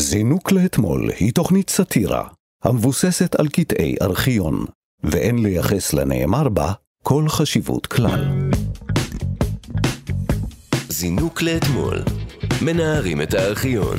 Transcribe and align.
זינוק 0.00 0.52
לאתמול 0.52 1.10
היא 1.18 1.32
תוכנית 1.32 1.70
סאטירה 1.70 2.24
המבוססת 2.64 3.34
על 3.34 3.48
קטעי 3.48 3.96
ארכיון, 4.02 4.64
ואין 5.02 5.38
לייחס 5.42 5.92
לנאמר 5.92 6.48
בה 6.48 6.72
כל 7.02 7.28
חשיבות 7.28 7.86
כלל. 7.86 8.50
זינוק 10.88 11.42
לאתמול, 11.42 12.02
מנערים 12.62 13.22
את 13.22 13.34
הארכיון, 13.34 13.98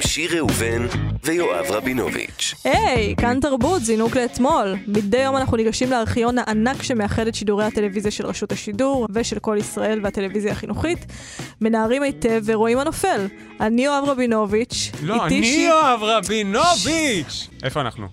עם 0.00 0.08
שיר 0.08 0.36
ראובן 0.36 0.86
ויואב 1.24 1.64
רבינוביץ'. 1.70 2.54
היי, 2.64 3.14
כאן 3.16 3.40
תרבות, 3.40 3.82
זינוק 3.82 4.16
לאתמול. 4.16 4.74
מדי 4.86 5.18
יום 5.22 5.36
אנחנו 5.36 5.56
ניגשים 5.56 5.90
לארכיון 5.90 6.38
הענק 6.38 6.82
שמאחד 6.82 7.26
את 7.26 7.34
שידורי 7.34 7.64
הטלוויזיה 7.64 8.10
של 8.10 8.26
רשות 8.26 8.52
השידור 8.52 9.06
ושל 9.12 9.38
כל 9.38 9.56
ישראל 9.60 10.00
והטלוויזיה 10.02 10.52
החינוכית. 10.52 11.06
מנערים 11.60 12.02
היטב 12.02 12.42
ורואים 12.44 12.78
הנופל. 12.78 13.26
אני 13.60 13.84
יואב 13.84 14.04
רבינוביץ'. 14.06 14.90
לא, 15.02 15.14
איתי 15.24 15.38
אני 15.38 15.44
שיר- 15.46 15.70
יואב 15.70 16.02
רבינוביץ'! 16.02 17.48
איפה 17.62 17.80
אנחנו? 17.80 18.06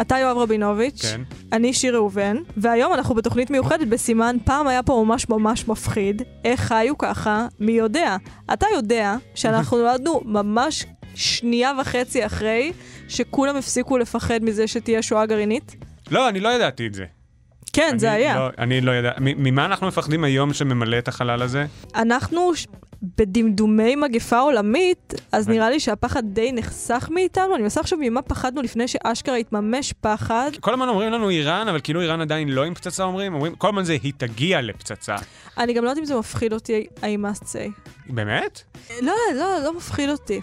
אתה 0.00 0.18
יואב 0.18 0.36
רבינוביץ', 0.38 1.02
כן. 1.02 1.20
אני 1.52 1.72
שיר 1.72 1.94
ראובן, 1.94 2.36
והיום 2.56 2.92
אנחנו 2.94 3.14
בתוכנית 3.14 3.50
מיוחדת 3.50 3.86
בסימן 3.88 4.36
פעם 4.44 4.68
היה 4.68 4.82
פה 4.82 5.04
ממש 5.06 5.28
ממש 5.28 5.68
מפחיד, 5.68 6.22
איך 6.44 6.60
חיו 6.60 6.98
ככה, 6.98 7.46
מי 7.60 7.72
יודע. 7.72 8.16
אתה 8.52 8.66
יודע 8.74 9.16
שאנחנו 9.34 9.76
נולדנו 9.78 10.20
ממש 10.24 10.86
שנייה 11.18 11.72
וחצי 11.80 12.26
אחרי 12.26 12.72
שכולם 13.08 13.56
הפסיקו 13.56 13.98
לפחד 13.98 14.44
מזה 14.44 14.66
שתהיה 14.66 15.02
שואה 15.02 15.26
גרעינית? 15.26 15.76
לא, 16.10 16.28
אני 16.28 16.40
לא 16.40 16.48
ידעתי 16.48 16.86
את 16.86 16.94
זה. 16.94 17.04
כן, 17.72 17.88
אני 17.90 17.98
זה 17.98 18.12
היה. 18.12 18.38
לא, 18.38 18.48
אני 18.58 18.80
לא 18.80 18.90
יודע. 18.90 19.12
ממה 19.18 19.64
אנחנו 19.64 19.86
מפחדים 19.86 20.24
היום 20.24 20.52
שממלא 20.52 20.98
את 20.98 21.08
החלל 21.08 21.42
הזה? 21.42 21.66
אנחנו 21.94 22.52
בדמדומי 23.02 23.96
מגפה 23.96 24.38
עולמית, 24.38 25.14
אז 25.32 25.48
נראה 25.48 25.70
לי 25.70 25.80
שהפחד 25.80 26.22
די 26.26 26.52
נחסך 26.52 27.08
מאיתנו. 27.14 27.54
אני 27.54 27.62
מנסה 27.62 27.80
עכשיו 27.80 27.98
ממה 28.02 28.22
פחדנו 28.22 28.62
לפני 28.62 28.88
שאשכרה 28.88 29.36
התממש 29.36 29.92
פחד. 29.92 30.50
כל 30.60 30.72
הזמן 30.72 30.88
אומרים 30.88 31.12
לנו 31.12 31.30
איראן, 31.30 31.68
אבל 31.68 31.80
כאילו 31.80 32.00
איראן 32.00 32.20
עדיין 32.20 32.48
לא 32.48 32.64
עם 32.64 32.74
פצצה 32.74 33.04
אומרים, 33.04 33.34
אומרים, 33.34 33.54
כל 33.54 33.68
הזמן 33.68 33.84
זה 33.84 33.96
היא 34.02 34.12
תגיע 34.16 34.60
לפצצה. 34.60 35.16
אני 35.58 35.72
גם 35.72 35.84
לא 35.84 35.90
יודעת 35.90 36.00
אם 36.00 36.04
זה 36.04 36.16
מפחיד 36.16 36.52
אותי, 36.52 36.86
I 37.00 37.02
must 37.02 37.44
say. 37.44 37.90
באמת? 38.06 38.62
לא, 39.02 39.12
לא, 39.34 39.58
לא 39.64 39.76
מפחיד 39.76 40.10
אותי. 40.10 40.40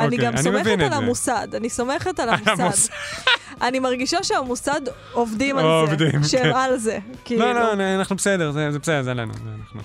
אני 0.00 0.06
אוקיי, 0.06 0.18
גם 0.18 0.32
אני 0.32 0.42
סומכת 0.42 0.78
על. 0.80 0.92
המוסד, 0.92 1.48
אני 1.54 1.70
סומכת 1.70 2.20
על 2.20 2.28
המוסד. 2.46 2.92
אני 3.62 3.78
מרגישה 3.78 4.22
שהמוסד 4.22 4.80
עובדים 5.12 5.58
על 5.58 5.64
עובדים, 5.64 6.22
זה, 6.22 6.28
שהם 6.28 6.42
כן. 6.52 6.56
על 6.56 6.76
זה. 6.76 6.98
כאילו. 7.24 7.40
לא, 7.46 7.52
לא, 7.52 7.72
אנחנו 8.00 8.16
בסדר, 8.16 8.50
זה 8.50 8.72
זה 8.72 8.78
בסדר, 8.78 9.02
זה 9.02 9.10
עלינו. 9.10 9.32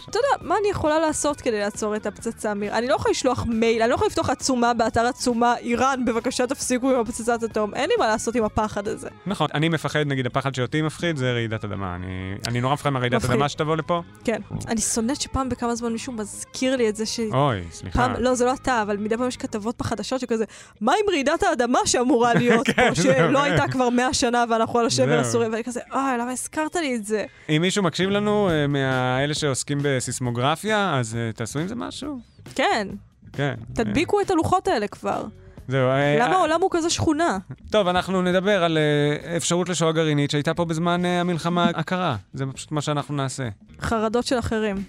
אתה 0.10 0.20
יודע, 0.20 0.48
מה 0.50 0.56
אני 0.62 0.70
יכולה 0.70 1.00
לעשות 1.00 1.42
כדי 1.42 1.60
לעצור 1.60 1.96
את 1.96 2.06
הפצצה? 2.06 2.54
מיר? 2.54 2.78
אני 2.78 2.88
לא 2.88 2.96
יכולה 2.96 3.12
לשלוח 3.12 3.46
מייל, 3.48 3.82
אני 3.82 3.90
לא 3.90 3.96
יכולה 3.96 4.08
לפתוח 4.08 4.30
עצומה 4.30 4.74
באתר 4.74 5.06
עצומה, 5.06 5.56
איראן, 5.58 6.06
בבקשה 6.06 6.48
תפסיקו 6.48 6.92
עם 6.92 7.00
הפצצת 7.00 7.44
אטום. 7.44 7.74
אין 7.74 7.90
לי 7.90 7.96
מה 8.00 8.08
לעשות 8.08 8.36
עם 8.36 8.44
הפחד 8.44 8.88
הזה. 8.88 9.10
נכון, 9.26 9.48
אני 9.54 9.70
מפחד, 9.70 10.00
נגיד, 10.06 10.26
הפחד 10.26 10.56
שאותי 10.56 10.82
מפחיד 10.82 11.18
זה 11.18 11.32
רעידת 11.32 11.66
אדמה. 11.66 11.96
אני- 11.96 12.06
אני 12.48 12.62
נורא 12.62 12.74
מפחד 12.74 12.90
מרעידת 12.90 13.16
מפחיד. 13.16 13.32
אדמה 13.32 13.50
שתבוא 13.50 13.76
לפה. 13.78 14.02
כן. 14.24 14.42
אני 14.68 14.82
שונאת 14.82 15.22
שפעם 15.22 15.50
בכמה 15.50 15.76
זמן 15.76 15.92
מישהו 15.92 16.14
מזכיר 16.14 16.76
לי 16.76 16.90
את 16.90 16.96
זה 16.96 17.06
ש... 17.06 17.20
אוי, 17.34 17.62
סליחה. 17.72 18.00
פעם, 18.00 18.14
לא, 18.24 18.36
זה 18.36 18.46
לא 18.46 18.54
אתה, 18.54 18.82
אבל 18.82 18.98
מדי 18.98 19.18
פעם 19.18 19.28
יש 19.28 19.38
כתבות 19.38 19.78
בחדשות 19.94 20.20
שכזה, 20.20 20.46
מה 20.82 20.94
עם 21.04 21.10
רעידת 21.10 21.44
האדמה 21.44 21.80
שאמורה 21.86 22.34
להיות 22.34 22.68
כן, 22.68 22.74
פה, 22.90 23.02
זהו, 23.02 23.14
שלא 23.14 23.40
כן. 23.40 23.46
הייתה 23.46 23.68
כבר 23.68 23.90
100 23.90 24.14
שנה 24.14 24.46
ואנחנו 24.50 24.80
על 24.80 24.86
השבר. 24.86 25.20
הסורי, 25.20 25.48
ואני 25.48 25.64
כזה, 25.64 25.80
אוי, 25.92 26.18
למה 26.20 26.32
הזכרת 26.32 26.76
לי 26.76 26.96
את 26.96 27.06
זה? 27.06 27.26
אם 27.50 27.62
מישהו 27.62 27.84
מקשיב 27.84 28.10
לנו, 28.10 28.50
אה, 28.50 28.68
מאלה 28.68 29.34
שעוסקים 29.34 29.80
בסיסמוגרפיה, 29.82 31.00
אז 31.00 31.16
אה, 31.16 31.32
תעשו 31.32 31.60
עם 31.60 31.68
זה 31.68 31.76
משהו. 31.76 32.20
כן, 32.56 32.88
כן. 33.34 33.54
תדביקו 33.74 34.22
את 34.22 34.32
הלוחות 34.32 34.68
האלה 34.68 34.88
כבר. 34.88 35.26
זהו. 35.68 35.90
אה, 35.90 36.16
למה 36.20 36.34
אה, 36.34 36.38
העולם 36.38 36.62
הוא 36.62 36.70
כזה 36.74 36.90
שכונה? 36.90 37.38
טוב, 37.70 37.88
אנחנו 37.88 38.22
נדבר 38.22 38.64
על 38.64 38.78
אה, 38.78 39.38
אפשרות 39.38 39.70
לשואה 39.70 39.92
גרעינית 39.92 40.32
שהייתה 40.32 40.54
פה 40.54 40.66
בזמן 40.66 41.06
המלחמה 41.06 41.70
הקרה. 41.76 42.16
זה 42.34 42.46
פשוט 42.54 42.72
מה 42.72 42.82
שאנחנו 42.82 43.16
נעשה. 43.16 43.50
חרדות 43.82 44.26
של 44.26 44.40
אחרים. 44.40 44.84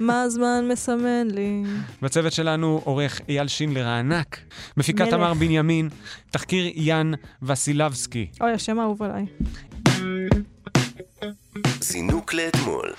מה 0.00 0.22
הזמן 0.22 0.68
מסמן 0.72 1.28
לי? 1.30 1.62
בצוות 2.02 2.32
שלנו 2.32 2.80
עורך 2.84 3.20
אייל 3.28 3.48
שינדלר 3.48 3.86
הענק, 3.86 4.38
מפיקה. 4.76 5.06
תמר 5.10 5.34
בנימין, 5.34 5.88
תחקיר 6.30 6.70
יאן 6.74 7.12
וסילבסקי. 7.42 8.26
אוי, 8.40 8.52
השם 8.52 8.78
האהוב 8.78 9.02
עליי. 9.02 9.26
זינוק 11.80 12.34
לאתמול, 12.34 12.92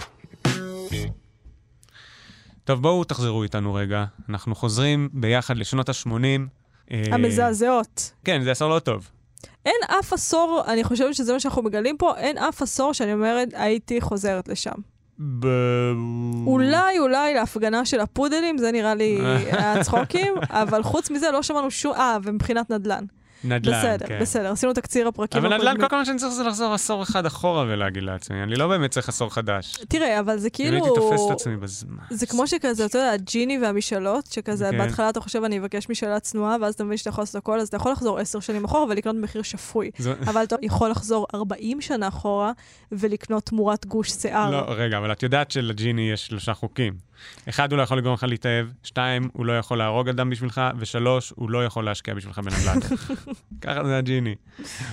טוב, 2.63 2.81
בואו 2.81 3.03
תחזרו 3.03 3.43
איתנו 3.43 3.73
רגע. 3.73 4.05
אנחנו 4.29 4.55
חוזרים 4.55 5.09
ביחד 5.13 5.57
לשנות 5.57 5.89
ה-80. 5.89 6.56
המזעזעות. 6.91 8.11
כן, 8.23 8.41
זה 8.43 8.51
עשור 8.51 8.69
לא 8.69 8.79
טוב. 8.79 9.07
אין 9.65 9.75
אף 9.99 10.13
עשור, 10.13 10.63
אני 10.67 10.83
חושבת 10.83 11.15
שזה 11.15 11.33
מה 11.33 11.39
שאנחנו 11.39 11.63
מגלים 11.63 11.97
פה, 11.97 12.17
אין 12.17 12.37
אף 12.37 12.61
עשור 12.61 12.93
שאני 12.93 13.13
אומרת, 13.13 13.47
הייתי 13.53 14.01
חוזרת 14.01 14.47
לשם. 14.47 14.71
ב... 15.19 15.47
אולי, 16.45 16.99
אולי 16.99 17.33
להפגנה 17.33 17.85
של 17.85 17.99
הפודלים, 17.99 18.57
זה 18.57 18.71
נראה 18.71 18.95
לי 18.95 19.19
היה 19.51 19.83
צחוקים, 19.83 20.33
אבל 20.49 20.83
חוץ 20.83 21.11
מזה 21.11 21.31
לא 21.31 21.43
שמענו 21.43 21.71
שום... 21.71 21.93
אה, 21.93 22.17
ומבחינת 22.23 22.69
נדל"ן. 22.69 23.05
נדל"ן, 23.43 23.79
בסדר, 23.79 24.07
כן. 24.07 24.19
בסדר, 24.21 24.51
עשינו 24.51 24.73
תקציר 24.73 25.07
הפרקים 25.07 25.45
אבל 25.45 25.57
נדל"ן. 25.57 25.87
כל 25.89 25.95
מה 25.97 26.05
שאני 26.05 26.17
צריך 26.17 26.33
זה 26.33 26.43
לחזור 26.43 26.73
עשור 26.73 27.03
אחד 27.03 27.25
אחורה 27.25 27.61
ולהגיד 27.67 28.03
לעצמי, 28.03 28.43
אני 28.43 28.55
לא 28.55 28.67
באמת 28.67 28.91
צריך 28.91 29.09
עשור 29.09 29.33
חדש. 29.33 29.77
תראה, 29.87 30.19
אבל 30.19 30.37
זה 30.37 30.47
אם 30.47 30.51
כאילו... 30.53 30.73
הייתי 30.85 30.89
תופס 30.95 31.21
את 31.27 31.31
עצמי 31.31 31.57
בזמן. 31.57 31.97
זה 32.09 32.25
כמו 32.25 32.47
שכזה, 32.47 32.85
אתה 32.85 32.97
יודע, 32.97 33.11
הג'יני 33.11 33.59
והמשאלות, 33.61 34.25
שכזה, 34.25 34.67
כן. 34.71 34.77
בהתחלה 34.77 35.09
אתה 35.09 35.19
חושב, 35.21 35.43
אני 35.43 35.59
אבקש 35.59 35.89
משאלה 35.89 36.19
צנועה, 36.19 36.55
ואז 36.61 36.73
אתה 36.73 36.83
מבין 36.83 36.97
שאתה 36.97 37.09
יכול 37.09 37.21
לעשות 37.21 37.35
הכל, 37.35 37.59
אז 37.59 37.67
אתה 37.67 37.77
יכול 37.77 37.91
לחזור 37.91 38.19
עשר 38.19 38.39
שנים 38.39 38.65
אחורה 38.65 38.85
ולקנות 38.89 39.15
במחיר 39.15 39.41
שפוי. 39.41 39.91
זו- 39.99 40.11
אבל 40.29 40.43
אתה 40.43 40.55
יכול 40.61 40.89
לחזור 40.89 41.27
40 41.33 41.81
שנה 41.81 42.07
אחורה 42.07 42.51
ולקנות 42.91 43.43
תמורת 43.45 43.85
גוש 43.85 44.11
שיער. 44.11 44.51
לא, 44.51 44.63
רגע, 44.67 44.97
אבל 44.97 45.11
את 45.11 45.23
יודעת 45.23 45.51
שלג'יני 45.51 46.11
יש 46.11 46.25
שלושה 46.27 46.53
חוקים. 46.53 46.93
אחד, 47.49 47.71
הוא 47.71 47.77
לא 47.77 47.83
יכול 47.83 47.97
לגרום 47.97 48.13
לך 48.13 48.23
להתאהב, 48.23 48.67
שתיים, 48.83 49.29
הוא 49.33 49.45
לא 49.45 49.57
יכול 49.57 49.77
להרוג 49.77 50.09
אדם 50.09 50.29
בשבילך, 50.29 50.61
ושלוש, 50.77 51.33
הוא 51.35 51.49
לא 51.49 51.65
יכול 51.65 51.85
להשקיע 51.85 52.13
בשבילך 52.13 52.39
בנדל"ן. 52.39 52.79
ככה 53.61 53.83
זה 53.83 53.97
הג'יני. 53.97 54.35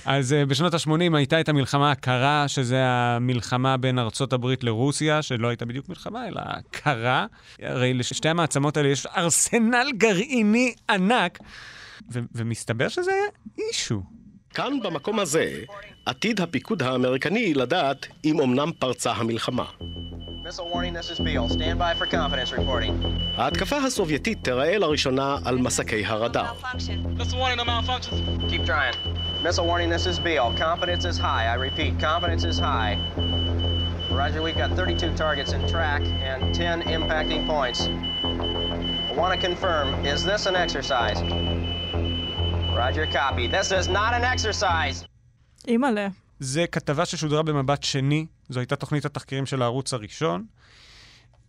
אז 0.05 0.35
uh, 0.43 0.49
בשנות 0.49 0.73
ה-80 0.73 1.15
הייתה 1.17 1.41
את 1.41 1.49
המלחמה 1.49 1.91
הקרה, 1.91 2.47
שזה 2.47 2.81
המלחמה 2.85 3.77
בין 3.77 3.99
ארצות 3.99 4.33
הברית 4.33 4.63
לרוסיה, 4.63 5.21
שלא 5.21 5.47
הייתה 5.47 5.65
בדיוק 5.65 5.89
מלחמה, 5.89 6.27
אלא 6.27 6.41
קרה. 6.71 7.25
הרי 7.61 7.93
לשתי 7.93 8.29
המעצמות 8.29 8.77
האלה 8.77 8.89
יש 8.89 9.05
ארסנל 9.05 9.87
גרעיני 9.97 10.73
ענק, 10.89 11.39
ו- 12.11 12.19
ומסתבר 12.35 12.87
שזה 12.87 13.11
היה 13.11 13.67
אישו. 13.67 14.03
כאן 14.55 14.79
במקום 14.83 15.19
הזה 15.19 15.61
עתיד 16.05 16.41
הפיקוד 16.41 16.83
האמריקני 16.83 17.53
לדעת 17.53 18.07
אם 18.25 18.41
אמנם 18.41 18.71
פרצה 18.79 19.11
המלחמה. 19.11 19.65
Missile 20.44 20.68
warning, 20.68 20.92
this 20.94 21.10
is 21.10 21.18
Beale. 21.18 21.48
Stand 21.48 21.78
by 21.78 21.94
for 21.94 22.06
confidence 22.06 22.52
reporting. 22.52 22.94
ההתקפה 23.36 23.76
הסובייטית 23.76 24.44
תיראה 24.44 24.78
לראשונה 24.78 25.36
על 25.44 25.58
מסקי 25.58 26.06
הרדאר. 26.06 26.52
Keep 28.48 28.66
trying. 28.66 28.94
Missile 29.42 29.66
warning, 29.66 29.90
this 29.90 30.06
is 30.06 30.18
Beale. 30.18 30.52
Confidence 30.58 31.04
is 31.04 31.16
high. 31.18 31.46
I 31.46 31.54
repeat, 31.54 31.92
confidence 32.00 32.44
is 32.44 32.58
high. 32.58 32.98
Roger, 34.10 34.42
we've 34.42 34.58
got 34.58 34.70
32 34.76 35.14
targets 35.16 35.52
in 35.52 35.66
track 35.68 36.02
and 36.30 36.54
10 36.54 36.82
impacting 36.82 37.46
points. 37.46 37.80
I 39.10 39.12
want 39.16 39.32
to 39.34 39.40
confirm, 39.48 39.86
is 40.04 40.24
this 40.24 40.46
an 40.46 40.56
exercise? 40.56 41.18
Roger, 42.82 43.06
copy. 43.06 43.46
This 43.46 43.72
is 43.72 43.88
not 43.88 44.12
an 44.14 44.24
exercise! 44.24 45.04
אימא'לה. 45.68 46.08
זה 46.40 46.66
כתבה 46.66 47.04
ששודרה 47.06 47.42
במבט 47.42 47.82
שני, 47.82 48.26
זו 48.49 48.59
הייתה 48.59 48.75
תוכנית 48.75 49.05
התחקירים 49.05 49.45
של 49.45 49.61
הערוץ 49.61 49.93
הראשון. 49.93 50.45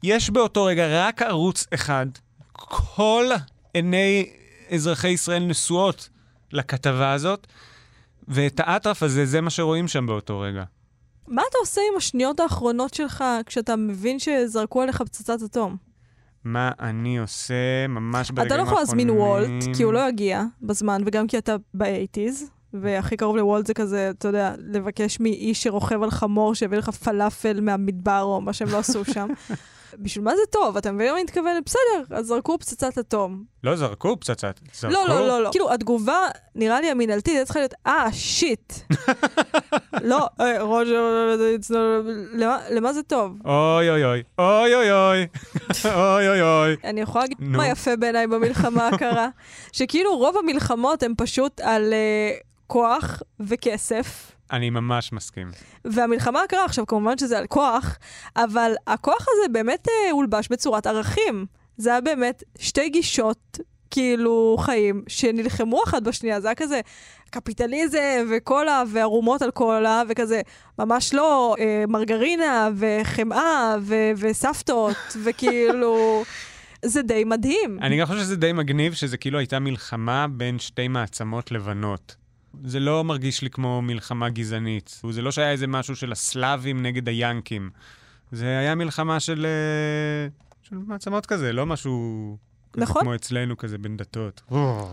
יש 0.03 0.31
באותו 0.31 0.65
רגע 0.65 1.07
רק 1.07 1.23
ערוץ 1.23 1.67
אחד, 1.75 2.07
כל 2.53 3.27
עיני 3.75 4.31
אזרחי 4.75 5.09
ישראל 5.09 5.45
נשואות 5.45 6.09
לכתבה 6.53 7.13
הזאת, 7.13 7.47
ואת 8.29 8.61
האטרף 8.65 9.03
הזה, 9.03 9.27
זה 9.27 9.41
מה 9.41 9.51
שרואים 9.51 9.89
שם 9.89 10.07
באותו 10.07 10.41
רגע. 10.41 10.65
מה 11.29 11.43
אתה 11.51 11.59
עושה 11.61 11.81
עם 11.93 11.97
השניות 11.97 12.41
האחרונות 12.41 12.95
שלך 12.95 13.25
כשאתה 13.47 13.77
מבין 13.77 14.19
שזרקו 14.19 14.83
עליך 14.83 15.03
פצצת 15.03 15.43
אטום? 15.43 15.77
מה 16.45 16.71
אני 16.81 17.19
עושה 17.19 17.87
ממש 17.89 18.31
ברגעים 18.31 18.47
אתה 18.47 18.57
לא 18.57 18.63
האחרונים. 18.63 18.73
יכול 18.73 18.79
להזמין 18.79 19.11
וולט, 19.11 19.77
כי 19.77 19.83
הוא 19.83 19.93
לא 19.93 20.09
יגיע 20.09 20.43
בזמן, 20.63 21.03
וגם 21.07 21.27
כי 21.27 21.39
אתה 21.39 21.57
באייטיז, 21.75 22.51
והכי 22.75 23.17
קרוב 23.17 23.37
לוולט 23.37 23.67
זה 23.67 23.75
כזה, 23.75 24.11
אתה 24.11 24.29
יודע, 24.29 24.55
לבקש 24.59 25.21
מאיש 25.21 25.63
שרוכב 25.63 26.03
על 26.03 26.11
חמור 26.11 26.55
שיביא 26.55 26.79
לך 26.79 26.91
פלאפל 26.91 27.61
מהמדבר, 27.61 28.23
או 28.23 28.41
מה 28.41 28.53
שהם 28.53 28.69
לא 28.69 28.79
עשו 28.79 29.05
שם. 29.05 29.29
בשביל 29.99 30.25
מה 30.25 30.37
זה 30.37 30.43
טוב? 30.51 30.77
אתה 30.77 30.93
מבין 30.93 31.07
מה 31.07 31.15
אני 31.15 31.23
מתכוונת? 31.25 31.65
בסדר, 31.65 32.17
אז 32.17 32.27
זרקו 32.27 32.59
פצצת 32.59 32.99
אטום. 32.99 33.45
לא 33.65 33.77
זרקו 33.77 34.17
פצצת, 34.21 34.61
זרקו... 34.75 34.95
לא, 34.95 35.09
לא, 35.09 35.29
לא, 35.29 35.43
לא. 35.43 35.49
כאילו, 35.53 35.73
התגובה, 35.73 36.19
נראה 36.55 36.81
לי 36.81 36.91
המינימלית, 36.91 37.35
הייתה 37.35 37.45
צריכה 37.45 37.61
להיות, 37.61 37.75
אה, 37.87 38.07
shit. 38.13 38.73
לא, 40.03 40.27
אה, 40.41 40.63
רוג'ר, 40.63 41.37
it's 41.61 41.71
not- 41.71 41.75
למה- 42.33 42.59
למה 42.71 42.93
זה 42.93 43.03
טוב? 43.03 43.33
אוי 43.45 43.91
אוי 43.91 44.05
אוי, 44.05 44.23
אוי 44.39 44.75
אוי 44.75 44.93
אוי, 44.93 45.27
אוי 45.95 46.29
אוי 46.29 46.43
אוי. 46.43 46.77
אני 46.85 47.01
יכולה 47.01 47.25
להגיד. 47.25 47.37
מה 47.41 47.69
יפה 47.69 47.97
בעיניי 47.97 48.27
במלחמה 48.27 48.89
הקרה? 48.89 49.29
שכאילו 49.73 50.17
רוב 50.19 50.37
המלחמות 50.37 51.03
הן 51.03 51.13
פשוט 51.17 51.61
על 51.61 51.93
אה, 51.93 52.31
כוח 52.67 53.23
וכסף. 53.41 54.33
אני 54.53 54.71
ממש 54.71 55.13
מסכים. 55.13 55.51
והמלחמה 55.85 56.43
הקרה 56.43 56.65
עכשיו, 56.65 56.87
כמובן 56.87 57.19
שזה 57.19 57.39
על 57.39 57.47
כוח, 57.47 57.99
אבל 58.37 58.73
הכוח 58.87 59.27
הזה 59.29 59.49
באמת 59.53 59.89
אה, 59.89 60.11
הולבש 60.11 60.49
בצורת 60.49 60.87
ערכים. 60.87 61.47
זה 61.77 61.91
היה 61.91 62.01
באמת 62.01 62.43
שתי 62.59 62.89
גישות, 62.89 63.59
כאילו, 63.91 64.57
חיים, 64.61 65.03
שנלחמו 65.09 65.85
אחת 65.85 66.03
בשנייה. 66.03 66.41
זה 66.41 66.49
היה 66.49 66.55
כזה 66.55 66.81
קפיטליזם 67.31 68.27
וקולה 68.31 68.83
וערומות 68.93 69.43
על 69.43 69.51
קולה, 69.51 70.03
וכזה 70.09 70.41
ממש 70.79 71.15
לא 71.15 71.57
אה, 71.59 71.85
מרגרינה 71.89 72.69
וחמאה 72.77 73.77
ו- 73.81 74.11
וסבתות, 74.17 74.97
וכאילו... 75.25 76.25
זה 76.85 77.03
די 77.03 77.25
מדהים. 77.25 77.79
אני 77.83 78.01
גם 78.01 78.07
חושב 78.07 78.21
שזה 78.21 78.37
די 78.37 78.53
מגניב, 78.53 78.93
שזה 78.93 79.17
כאילו 79.17 79.39
הייתה 79.39 79.59
מלחמה 79.59 80.27
בין 80.31 80.59
שתי 80.59 80.89
מעצמות 80.89 81.51
לבנות. 81.51 82.17
זה 82.65 82.81
לא 82.81 83.05
מרגיש 83.05 83.43
לי 83.43 83.51
כמו 83.51 83.83
מלחמה 83.83 84.29
גזענית. 84.29 85.01
זה 85.11 85.23
לא 85.23 85.31
שהיה 85.31 85.51
איזה 85.51 85.67
משהו 85.67 85.97
של 85.97 86.13
הסלאבים 86.13 86.83
נגד 86.83 87.09
היאנקים. 87.09 87.71
זה 88.33 88.59
היה 88.59 88.75
מלחמה 88.75 89.21
של, 89.21 89.47
אה, 89.47 90.29
של 90.63 90.77
מעצמות 90.77 91.27
כזה, 91.27 91.53
לא 91.53 91.67
משהו... 91.67 92.37
נכון. 92.77 93.03
כמו 93.03 93.15
אצלנו 93.15 93.57
כזה 93.57 93.79
בין 93.79 93.97
דתות. 93.97 94.43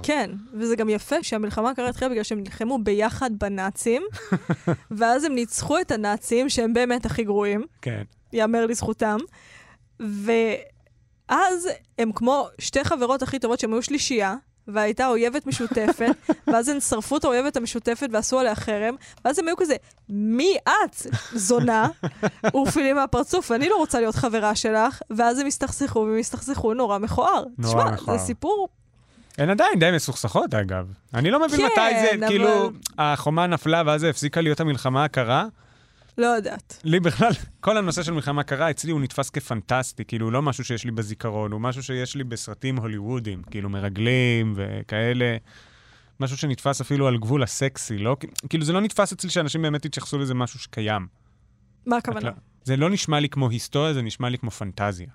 כן, 0.04 0.32
וזה 0.54 0.76
גם 0.76 0.90
יפה 0.90 1.24
שהמלחמה 1.24 1.70
הקרה 1.70 1.90
התחילה 1.90 2.10
בגלל 2.10 2.24
שהם 2.24 2.40
נלחמו 2.40 2.80
ביחד 2.84 3.32
בנאצים, 3.40 4.04
ואז 4.98 5.24
הם 5.24 5.36
ניצחו 5.36 5.80
את 5.80 5.92
הנאצים, 5.92 6.50
שהם 6.50 6.74
באמת 6.74 7.06
הכי 7.06 7.24
גרועים, 7.24 7.66
כן. 7.82 8.04
יאמר 8.34 8.66
לזכותם, 8.66 9.18
ואז 10.00 11.70
הם 12.00 12.12
כמו 12.12 12.48
שתי 12.60 12.84
חברות 12.84 13.22
הכי 13.22 13.40
טובות 13.40 13.60
שהן 13.60 13.74
היו 13.74 13.82
שלישייה, 13.82 14.36
והייתה 14.68 15.08
אויבת 15.08 15.48
משותפת, 15.48 16.16
ואז 16.48 16.70
הן 16.70 16.80
שרפו 16.80 17.18
את 17.18 17.24
האויבת 17.24 17.58
המשותפת 17.58 18.08
ועשו 18.12 18.40
עליה 18.40 18.56
חרם, 18.56 18.96
ואז 19.26 19.40
הם 19.40 19.48
היו 19.48 19.58
כזה, 19.58 19.76
מי 20.10 20.56
את, 20.68 20.96
זונה? 21.34 21.88
ורפילים 22.56 22.96
מהפרצוף, 22.96 23.52
אני 23.52 23.70
לא 23.70 23.76
רוצה 23.76 24.00
להיות 24.00 24.16
חברה 24.16 24.56
שלך, 24.56 25.02
ואז 25.10 25.40
הם 25.40 25.48
הסתכסכו, 25.48 26.00
והם 26.00 26.20
הסתכסכו 26.20 26.74
נורא 26.74 26.98
מכוער. 26.98 27.44
נורא 27.58 27.84
תשמע, 27.84 27.92
מכוער. 27.92 28.18
זה 28.18 28.24
סיפור 28.26 28.70
הן 29.38 29.50
עדיין 29.50 29.80
די 29.80 29.90
מסוכסכות, 29.96 30.54
אגב. 30.54 30.86
אני 31.14 31.32
לא 31.32 31.46
מבין 31.48 31.60
כן, 31.60 31.66
מתי 31.66 32.00
זה, 32.02 32.12
אבל- 32.20 32.28
כאילו, 32.28 32.72
החומה 32.98 33.48
נפלה 33.48 33.84
ואז 33.86 34.04
הפסיקה 34.04 34.42
להיות 34.42 34.60
המלחמה 34.60 35.04
הקרה. 35.04 35.46
לא 36.18 36.28
יודעת. 36.28 36.82
לי 36.84 37.00
בכלל, 37.00 37.32
כל 37.62 37.78
הנושא 37.78 38.04
של 38.04 38.12
מלחמה 38.14 38.44
קרה, 38.44 38.70
אצלי 38.70 38.92
הוא 38.92 39.02
נתפס 39.02 39.30
כפנטסטי, 39.30 40.06
כאילו, 40.06 40.32
לא 40.32 40.42
משהו 40.42 40.64
שיש 40.64 40.86
לי 40.86 40.92
בזיכרון, 40.92 41.52
הוא 41.52 41.62
משהו 41.62 41.84
שיש 41.84 42.16
לי 42.16 42.24
בסרטים 42.24 42.78
הוליוודים, 42.78 43.44
כאילו, 43.52 43.70
מרגלים 43.70 44.54
וכאלה. 44.56 45.38
משהו 46.20 46.38
שנתפס 46.38 46.82
אפילו 46.82 47.08
על 47.08 47.18
גבול 47.18 47.44
הסקסי, 47.44 47.98
לא? 47.98 48.18
כאילו, 48.50 48.66
זה 48.66 48.74
לא 48.74 48.82
נתפס 48.82 49.14
אצלי 49.14 49.30
שאנשים 49.30 49.62
באמת 49.62 49.86
יתייחסו 49.86 50.18
לזה 50.18 50.34
משהו 50.34 50.60
שקיים. 50.60 51.08
מה 51.86 51.98
הכוונה? 51.98 52.30
לא- 52.30 52.32
זה 52.64 52.78
לא 52.78 52.90
נשמע 52.90 53.20
לי 53.20 53.30
כמו 53.30 53.50
היסטוריה, 53.50 53.94
זה 53.94 54.02
נשמע 54.02 54.30
לי 54.30 54.38
כמו 54.38 54.52
פנטזיה. 54.52 55.08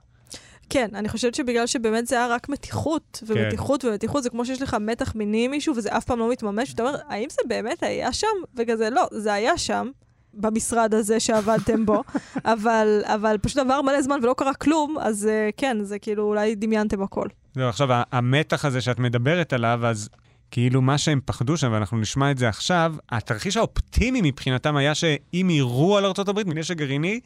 כן, 0.71 0.89
אני 0.95 1.09
חושבת 1.09 1.35
שבגלל 1.35 1.67
שבאמת 1.67 2.07
זה 2.07 2.17
היה 2.17 2.27
רק 2.27 2.49
מתיחות, 2.49 3.23
כן. 3.27 3.33
ומתיחות 3.33 3.85
ומתיחות, 3.85 4.23
זה 4.23 4.31
כמו 4.31 4.45
שיש 4.45 4.63
לך 4.63 4.77
מתח 4.81 5.15
מיני 5.15 5.45
עם 5.45 5.51
מישהו 5.51 5.77
וזה 5.77 5.97
אף 5.97 6.05
פעם 6.05 6.19
לא 6.19 6.31
מתממש, 6.31 6.71
ואתה 6.71 6.83
אומר, 6.83 6.99
האם 7.09 7.29
זה 7.31 7.43
באמת 7.49 7.83
היה 7.83 8.13
שם? 8.13 8.27
וכזה, 8.57 8.91
לא, 8.91 9.07
זה 9.13 9.33
היה 9.33 9.59
שם, 9.59 9.89
במשרד 10.35 10.95
הזה 10.95 11.21
שעבדתם 11.21 11.87
בו, 11.87 12.03
אבל, 12.45 13.03
אבל 13.05 13.37
פשוט 13.43 13.59
עבר 13.59 13.83
מלא 13.83 14.03
זמן 14.03 14.19
ולא 14.23 14.35
קרה 14.39 14.55
כלום, 14.55 14.97
אז 15.01 15.29
uh, 15.29 15.55
כן, 15.57 15.77
זה 15.83 15.99
כאילו, 15.99 16.23
אולי 16.25 16.55
דמיינתם 16.55 17.03
הכל. 17.03 17.27
זהו, 17.55 17.69
עכשיו, 17.69 17.93
ה- 17.93 18.03
המתח 18.13 18.65
הזה 18.65 18.81
שאת 18.81 18.99
מדברת 18.99 19.53
עליו, 19.53 19.81
אז 19.87 20.09
כאילו 20.51 20.83
מה 20.83 20.99
שהם 20.99 21.21
פחדו 21.25 21.57
שם, 21.57 21.73
ואנחנו 21.73 21.99
נשמע 21.99 22.31
את 22.31 22.39
זה 22.39 22.49
עכשיו, 22.49 22.95
התרחיש 23.11 23.57
האופטימי 23.57 24.21
מבחינתם 24.23 24.77
היה 24.77 24.95
שאם 24.95 25.49
יירו 25.51 25.99
על 25.99 26.05
ארה"ב 26.05 26.49
מנשק 26.49 26.77
גרעיני, 26.77 27.21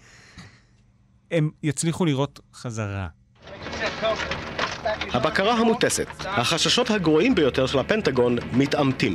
הם 1.30 1.50
יצליחו 1.62 2.04
לירות 2.04 2.40
חזרה. 2.54 3.06
הבקרה 5.12 5.54
המוטסת, 5.54 6.06
החששות 6.20 6.90
הגרועים 6.90 7.34
ביותר 7.34 7.66
של 7.66 7.78
הפנטגון 7.78 8.36
מתעמתים. 8.52 9.14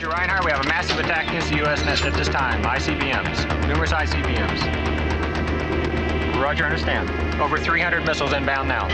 Major 0.00 0.16
Reinhardt, 0.16 0.44
we 0.46 0.50
have 0.50 0.64
a 0.64 0.68
massive 0.76 0.98
attack 0.98 1.28
against 1.28 1.50
the 1.50 1.56
U.S. 1.56 1.84
nest 1.84 2.04
at 2.06 2.14
this 2.14 2.28
time. 2.28 2.62
ICBMs, 2.64 3.38
numerous 3.68 3.92
ICBMs. 3.92 4.60
Roger, 6.42 6.64
understand. 6.64 7.06
Over 7.38 7.58
300 7.58 8.06
missiles 8.06 8.32
inbound 8.32 8.68
now. 8.68 8.88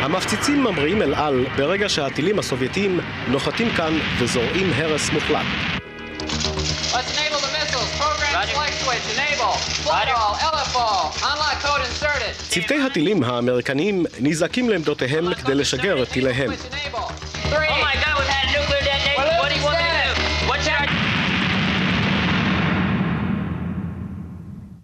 המפציצים 0.00 0.62
ממריאים 0.64 1.02
אל 1.02 1.14
על 1.14 1.46
ברגע 1.56 1.88
שהטילים 1.88 2.38
הסובייטים 2.38 3.00
נוחתים 3.28 3.70
כאן 3.70 3.92
וזורעים 4.18 4.72
הרס 4.74 5.10
מוחלט. 5.10 5.46
Let's 5.46 7.10
enable 7.16 7.38
the 7.38 7.52
missiles. 7.58 7.88
Program 8.00 8.46
select 8.48 8.74
switch. 8.82 9.06
Enable. 9.18 9.54
Flight 9.86 10.08
all. 10.08 10.34
LFO. 10.34 11.12
Unlock 11.30 11.62
code 11.62 11.84
inserted. 11.86 12.48
צוותי 12.48 12.82
הטילים 12.82 13.24
האמריקניים 13.24 14.06
נזעקים 14.20 14.68
לעמדותיהם 14.68 15.34
כדי 15.34 15.54
לשגר. 15.54 16.02
את 16.02 16.08
טיליהם. 16.08 16.50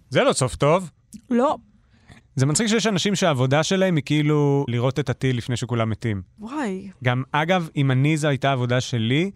זה 0.09 0.23
לא 0.23 0.33
סוף 0.33 0.55
טוב. 0.55 0.89
לא, 1.29 1.57
זה 2.35 2.45
מצחיק 2.45 2.67
שיש 2.67 2.87
אנשים 2.87 3.15
שהעבודה 3.15 3.63
שלהם 3.63 3.95
היא 3.95 4.03
כאילו 4.05 4.65
לראות 4.67 4.99
את 4.99 5.09
הטיל 5.09 5.37
לפני 5.37 5.57
שכולם 5.57 5.89
מתים. 5.89 6.21
וואי. 6.39 6.89
גם, 7.03 7.23
אגב, 7.31 7.69
אם 7.75 7.91
אני 7.91 8.17
זו 8.17 8.27
הייתה 8.27 8.51
עבודה 8.51 8.81
שלי, 8.81 9.31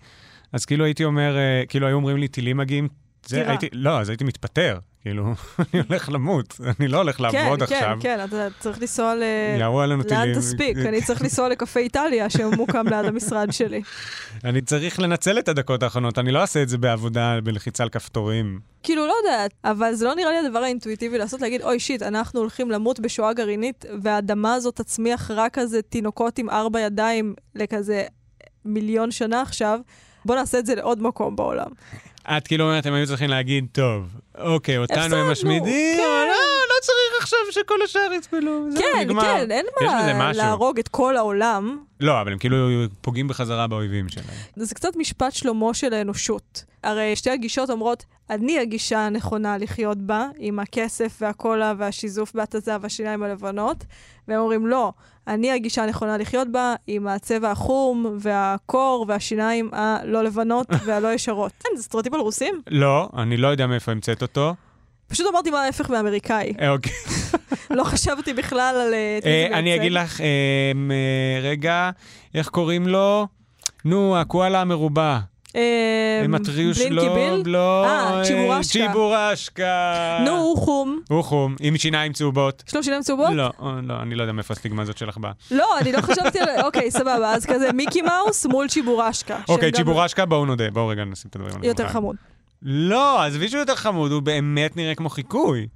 אז 0.54 0.66
כאילו 0.66 0.86
הייתי 0.86 1.04
אומר, 1.04 1.38
אה, 1.38 1.64
כאילו 1.70 1.88
היו 1.88 1.96
אומרים 1.96 2.18
לי, 2.18 2.28
טילים 2.28 2.58
מגיעים, 2.58 2.88
זה. 3.26 3.50
הייתי, 3.50 3.70
לא, 3.74 4.00
אז 4.00 4.10
הייתי 4.10 4.24
מתפטר. 4.24 4.80
כאילו, 5.04 5.34
אני 5.60 5.82
הולך 5.90 6.10
למות, 6.10 6.60
אני 6.80 6.88
לא 6.88 6.98
הולך 6.98 7.18
כן, 7.18 7.24
לעבוד 7.24 7.64
כן, 7.64 7.76
עכשיו. 7.76 7.98
כן, 8.00 8.20
אתה 8.24 8.48
צריך 8.60 8.82
לנסוע 8.82 9.16
ל... 9.16 9.24
ירו 9.60 9.82
עלינו 9.82 10.04
טילים. 10.04 10.20
לאן 10.20 10.34
תספיק? 10.34 10.78
אני 10.78 11.02
צריך 11.02 11.22
לנסוע 11.22 11.50
לקפה 11.50 11.80
איטליה 11.80 12.30
שממוקם 12.30 12.88
ליד 12.88 13.06
המשרד 13.06 13.52
שלי. 13.52 13.82
אני 14.44 14.62
צריך 14.62 15.00
לנצל 15.00 15.40
את 15.40 15.48
הדקות 15.48 15.84
האחרונות, 15.84 16.20
אני 16.20 16.32
לא 16.32 16.42
אעשה 16.42 16.62
את 16.64 16.70
זה 16.70 16.78
בעבודה, 16.78 17.42
בלחיצה 17.44 17.84
על 17.84 17.90
כפתורים. 17.90 18.60
כאילו, 18.84 19.08
לא 19.08 19.14
יודעת, 19.24 19.52
אבל 19.64 19.94
זה 19.94 20.06
לא 20.06 20.16
נראה 20.16 20.32
לי 20.32 20.48
הדבר 20.48 20.60
האינטואיטיבי 20.60 21.18
לעשות, 21.18 21.42
להגיד, 21.42 21.62
אוי 21.62 21.80
שיט, 21.80 22.02
אנחנו 22.02 22.40
הולכים 22.40 22.72
למות 22.72 23.00
בשואה 23.00 23.34
גרעינית, 23.34 23.86
והאדמה 24.02 24.54
הזאת 24.54 24.76
תצמיח 24.76 25.32
רק 25.32 25.54
כזה 25.60 25.82
תינוקות 25.82 26.38
עם 26.38 26.50
ארבע 26.50 26.80
ידיים 26.80 27.34
לכזה 27.56 28.04
מיליון 28.66 29.12
שנה 29.12 29.42
עכשיו, 29.42 29.80
בוא 30.26 30.36
נעשה 30.36 30.60
את 30.60 30.66
זה 30.66 30.76
לעוד 30.76 31.02
מקום 31.02 31.36
בעולם. 31.36 31.68
את 32.28 32.48
כאילו 32.48 32.66
אומרת, 32.66 32.86
הם 32.86 32.94
היו 32.94 33.08
צריכים 33.08 33.30
להגיד, 33.30 33.66
טוב, 33.72 34.08
אוקיי, 34.38 34.78
אותנו 34.78 35.16
הם 35.16 35.32
משמידים, 35.32 35.98
כן. 35.98 36.04
אבל 36.04 36.28
לא, 36.28 36.34
לא 36.34 36.63
צריך 36.84 37.22
עכשיו 37.24 37.40
שכל 37.52 37.82
השאר 37.84 38.14
יסבלו, 38.14 38.68
כן. 38.80 39.08
כן, 39.22 39.52
אין 39.52 39.66
מה. 40.18 40.32
להרוג 40.34 40.80
את 40.80 40.88
כל 40.88 41.18
העולם. 41.18 41.84
לא, 42.00 42.22
אבל 42.22 42.32
הם 42.32 42.38
כאילו 42.38 42.58
פוגעים 43.02 43.28
בחזרה 43.28 43.68
באויבים 43.68 44.10
שלהם. 44.10 44.28
זה 44.56 44.76
קצת 44.76 44.96
משפט 44.96 45.34
שלמה 45.34 45.74
של 45.74 45.94
האנושות. 45.94 46.64
הרי 46.84 47.16
שתי 47.16 47.30
הגישות 47.30 47.70
אומרות, 47.70 48.06
אני 48.30 48.60
הגישה 48.60 49.00
הנכונה 49.00 49.58
לחיות 49.58 49.98
בה, 49.98 50.28
עם 50.38 50.60
הכסף 50.60 51.18
והקולה 51.22 51.74
והשיזוף 51.78 52.34
בהתזה 52.34 52.76
והשיניים 52.82 53.24
הלבנות, 53.24 53.86
והם 54.28 54.40
אומרים, 54.40 54.68
לא, 54.68 54.94
אני 55.28 55.52
הגישה 55.52 55.84
הנכונה 55.84 56.18
לחיות 56.18 56.48
בה, 56.52 56.76
עם 56.88 57.08
הצבע 57.08 57.52
החום 57.52 58.18
והקור 58.20 59.06
והשיניים 59.08 59.70
הלא 59.74 60.24
לבנות 60.24 60.68
והלא 60.86 61.14
ישרות. 61.14 61.52
כן, 61.64 61.70
זה 61.78 61.84
סטריאוטיפ 61.84 62.14
על 62.14 62.20
רוסים? 62.20 62.62
לא, 62.68 63.10
אני 63.18 63.38
לא 63.38 63.48
יודע 63.48 63.68
מאיפה 63.68 63.92
המצאת 63.92 64.22
אותו. 64.22 64.54
פשוט 65.14 65.28
אמרתי 65.32 65.50
מה 65.50 65.64
ההפך 65.64 65.90
מאמריקאי. 65.90 66.54
אה, 66.62 66.70
אוקיי. 66.70 66.92
לא 67.78 67.84
חשבתי 67.84 68.34
בכלל 68.34 68.76
על... 68.86 68.94
אה, 68.94 69.20
אה, 69.26 69.60
אני. 69.60 69.76
אגיד 69.76 69.92
לך, 69.92 70.22
רגע, 71.44 71.90
איך 72.36 72.48
קוראים 72.48 72.88
לו? 72.88 73.28
נו, 73.86 74.18
הקואלה 74.18 74.62
המרובע. 74.62 75.20
מטריוש 76.30 76.82
לא? 76.82 77.44
לא, 77.46 77.86
צ'יבורשקה. 78.24 78.72
צ'יבורשקה. 78.72 80.20
נו, 80.26 80.38
הוא 80.38 80.58
חום. 80.58 81.00
הוא 81.10 81.24
חום, 81.24 81.56
עם 81.60 81.78
שיניים 81.78 82.14
צהובות. 82.14 82.64
יש 82.68 82.76
לו 82.76 82.84
שיניים 82.84 83.02
צהובות? 83.02 83.30
לא, 83.34 83.50
לא, 83.84 84.02
אני 84.02 84.16
לא 84.16 84.24
יודע 84.24 84.34
מאיפה 84.34 84.54
הסטיגמה 84.54 84.82
הזאת 84.82 84.98
שלך 84.98 85.18
באה. 85.18 85.32
לא, 85.52 85.78
אני 85.80 85.92
לא 85.92 86.02
חשבתי 86.02 86.40
על... 86.40 86.50
אוקיי, 86.66 86.92
סבבה, 86.92 87.34
אז 87.34 87.46
כזה 87.46 87.74
מיקי 87.74 88.02
מאוס 88.02 88.46
מול 88.46 88.68
צ'יבורשקה. 88.68 89.40
אוקיי, 89.50 89.72
צ'יבורשקה, 89.72 90.26
בואו 90.26 90.46
נודה. 90.46 90.72
בואו 90.72 90.88
רגע 90.88 91.04
נשים 91.04 91.30
את 91.30 91.36
הדברים 91.36 91.56
על 91.56 91.66
יותר. 91.66 91.88
חמוד. 91.88 92.16
לא, 92.64 93.24
עזבי 93.24 93.50
שהוא 93.50 93.60
יותר 93.60 93.76
חמוד, 93.76 94.12
הוא 94.12 94.22
באמת 94.22 94.76
נראה 94.76 94.96
כמו 94.96 95.10
חיקוי. 95.10 95.68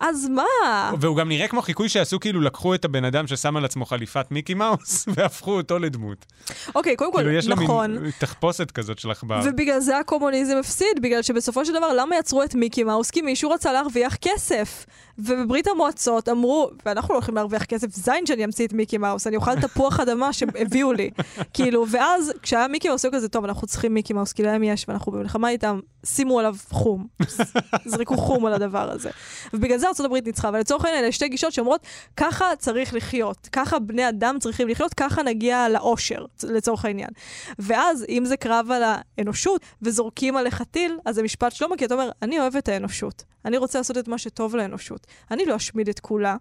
אז 0.00 0.28
מה? 0.28 0.92
והוא 1.00 1.16
גם 1.16 1.28
נראה 1.28 1.48
כמו 1.48 1.62
חיקוי 1.62 1.88
שעשו, 1.88 2.20
כאילו 2.20 2.40
לקחו 2.40 2.74
את 2.74 2.84
הבן 2.84 3.04
אדם 3.04 3.26
ששם 3.26 3.56
על 3.56 3.64
עצמו 3.64 3.86
חליפת 3.86 4.26
מיקי 4.30 4.54
מאוס, 4.54 5.06
והפכו 5.14 5.56
אותו 5.56 5.78
לדמות. 5.78 6.26
אוקיי, 6.74 6.96
קודם 6.96 7.12
כל, 7.12 7.18
כאילו, 7.18 7.32
יש 7.32 7.48
לו 7.48 7.56
נכון. 7.56 7.98
מין 7.98 8.10
תחפושת 8.18 8.70
כזאת 8.70 8.98
של 8.98 9.10
עכבר. 9.10 9.40
ובגלל 9.44 9.80
זה 9.80 9.98
הקומוניזם 9.98 10.56
הפסיד, 10.56 11.02
בגלל 11.02 11.22
שבסופו 11.22 11.64
של 11.64 11.72
דבר, 11.72 11.92
למה 11.92 12.16
יצרו 12.16 12.42
את 12.42 12.54
מיקי 12.54 12.84
מאוס? 12.84 13.10
כי 13.10 13.22
מישהו 13.22 13.50
רצה 13.50 13.72
להרוויח 13.72 14.16
כסף. 14.16 14.86
ובברית 15.18 15.66
המועצות 15.66 16.28
אמרו, 16.28 16.70
ואנחנו 16.86 17.14
לא 17.14 17.18
הולכים 17.18 17.34
להרוויח 17.34 17.64
כסף, 17.64 17.90
זין 17.90 18.26
שאני 18.26 18.44
אמציא 18.44 18.66
את 18.66 18.72
מיקי 18.72 18.98
מאוס, 18.98 19.26
אני 19.26 19.36
אוכל 19.36 19.60
תפוח 19.60 20.00
אדמה 20.00 20.32
שהביאו 20.32 20.92
לי. 20.92 21.10
כאילו, 21.54 21.86
ואז 21.90 22.32
כשהיה 22.42 22.68
מיקי 22.68 22.88
מאוס, 22.88 23.04
היו 23.04 23.12
כזה, 23.12 23.28
טוב, 23.28 23.44
אנחנו 23.44 23.66
צריכים 23.66 23.94
מיקי 23.94 24.12
מאוס, 24.12 24.32
כי 24.32 24.42
להם 24.42 24.62
יש, 24.62 24.84
ואנחנו 24.88 25.12
במלחמה 25.12 25.50
איתם, 25.50 25.80
שימו 26.06 26.38
עליו 26.38 26.56
חום. 26.70 27.06
זרקו 27.86 28.16
חום 28.16 28.46
על 28.46 28.52
הדבר 28.52 28.90
הזה. 28.90 29.10
ובגלל 29.54 29.78
זה 29.78 29.85
ארה"ב 30.00 30.14
ניצחה, 30.26 30.50
ולצורך 30.52 30.84
העניין, 30.84 31.04
אלה 31.04 31.12
שתי 31.12 31.28
גישות 31.28 31.52
שאומרות, 31.52 31.80
ככה 32.16 32.44
צריך 32.58 32.94
לחיות, 32.94 33.48
ככה 33.52 33.78
בני 33.78 34.08
אדם 34.08 34.36
צריכים 34.40 34.68
לחיות, 34.68 34.94
ככה 34.94 35.22
נגיע 35.22 35.68
לאושר, 35.68 36.24
לצורך 36.42 36.84
העניין. 36.84 37.10
ואז, 37.58 38.04
אם 38.08 38.24
זה 38.24 38.36
קרב 38.36 38.70
על 38.70 38.82
האנושות, 39.18 39.60
וזורקים 39.82 40.36
עליך 40.36 40.62
טיל, 40.62 40.98
אז 41.04 41.14
זה 41.14 41.22
משפט 41.22 41.52
שלמה, 41.52 41.76
כי 41.76 41.84
אתה 41.84 41.94
אומר, 41.94 42.10
אני 42.22 42.40
אוהב 42.40 42.56
את 42.56 42.68
האנושות. 42.68 43.24
אני 43.44 43.56
רוצה 43.56 43.78
לעשות 43.78 43.98
את 43.98 44.08
מה 44.08 44.18
שטוב 44.18 44.56
לאנושות. 44.56 45.06
אני 45.30 45.46
לא 45.46 45.56
אשמיד 45.56 45.88
את 45.88 46.00
כולה. 46.00 46.36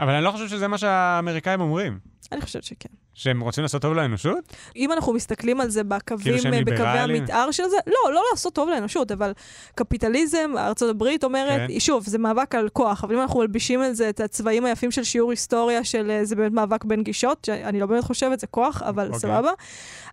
אבל 0.00 0.12
אני 0.12 0.24
לא 0.24 0.30
חושב 0.30 0.48
שזה 0.48 0.68
מה 0.68 0.78
שהאמריקאים 0.78 1.60
אומרים. 1.60 1.98
אני 2.32 2.40
חושבת 2.40 2.64
שכן. 2.64 2.88
שהם 3.14 3.40
רוצים 3.40 3.62
לעשות 3.62 3.82
טוב 3.82 3.94
לאנושות? 3.94 4.54
אם 4.76 4.92
אנחנו 4.92 5.12
מסתכלים 5.12 5.60
על 5.60 5.70
זה 5.70 5.84
בקווים, 5.84 6.38
כאילו 6.38 6.54
אה, 6.54 6.64
בקווי? 6.64 7.18
המתאר 7.18 7.50
של 7.50 7.62
זה, 7.68 7.76
לא, 7.86 8.12
לא 8.12 8.22
לעשות 8.30 8.54
טוב 8.54 8.68
לאנושות, 8.68 9.12
אבל 9.12 9.32
קפיטליזם, 9.74 10.50
ארצות 10.58 10.90
הברית 10.90 11.24
אומרת, 11.24 11.70
כן. 11.70 11.80
שוב, 11.80 12.04
זה 12.06 12.18
מאבק 12.18 12.54
על 12.54 12.68
כוח, 12.68 13.04
אבל 13.04 13.14
אם 13.14 13.20
אנחנו 13.20 13.40
מלבישים 13.40 13.84
את 13.84 13.96
זה, 13.96 14.08
את 14.08 14.20
הצבעים 14.20 14.64
היפים 14.64 14.90
של 14.90 15.04
שיעור 15.04 15.30
היסטוריה, 15.30 15.84
של 15.84 16.10
אה, 16.10 16.24
זה 16.24 16.36
באמת 16.36 16.52
מאבק 16.52 16.84
בין 16.84 17.02
גישות, 17.02 17.44
שאני 17.44 17.80
לא 17.80 17.86
באמת 17.86 18.04
חושבת, 18.04 18.40
זה 18.40 18.46
כוח, 18.46 18.82
אבל 18.82 19.06
אוקיי. 19.06 19.20
סבבה. 19.20 19.50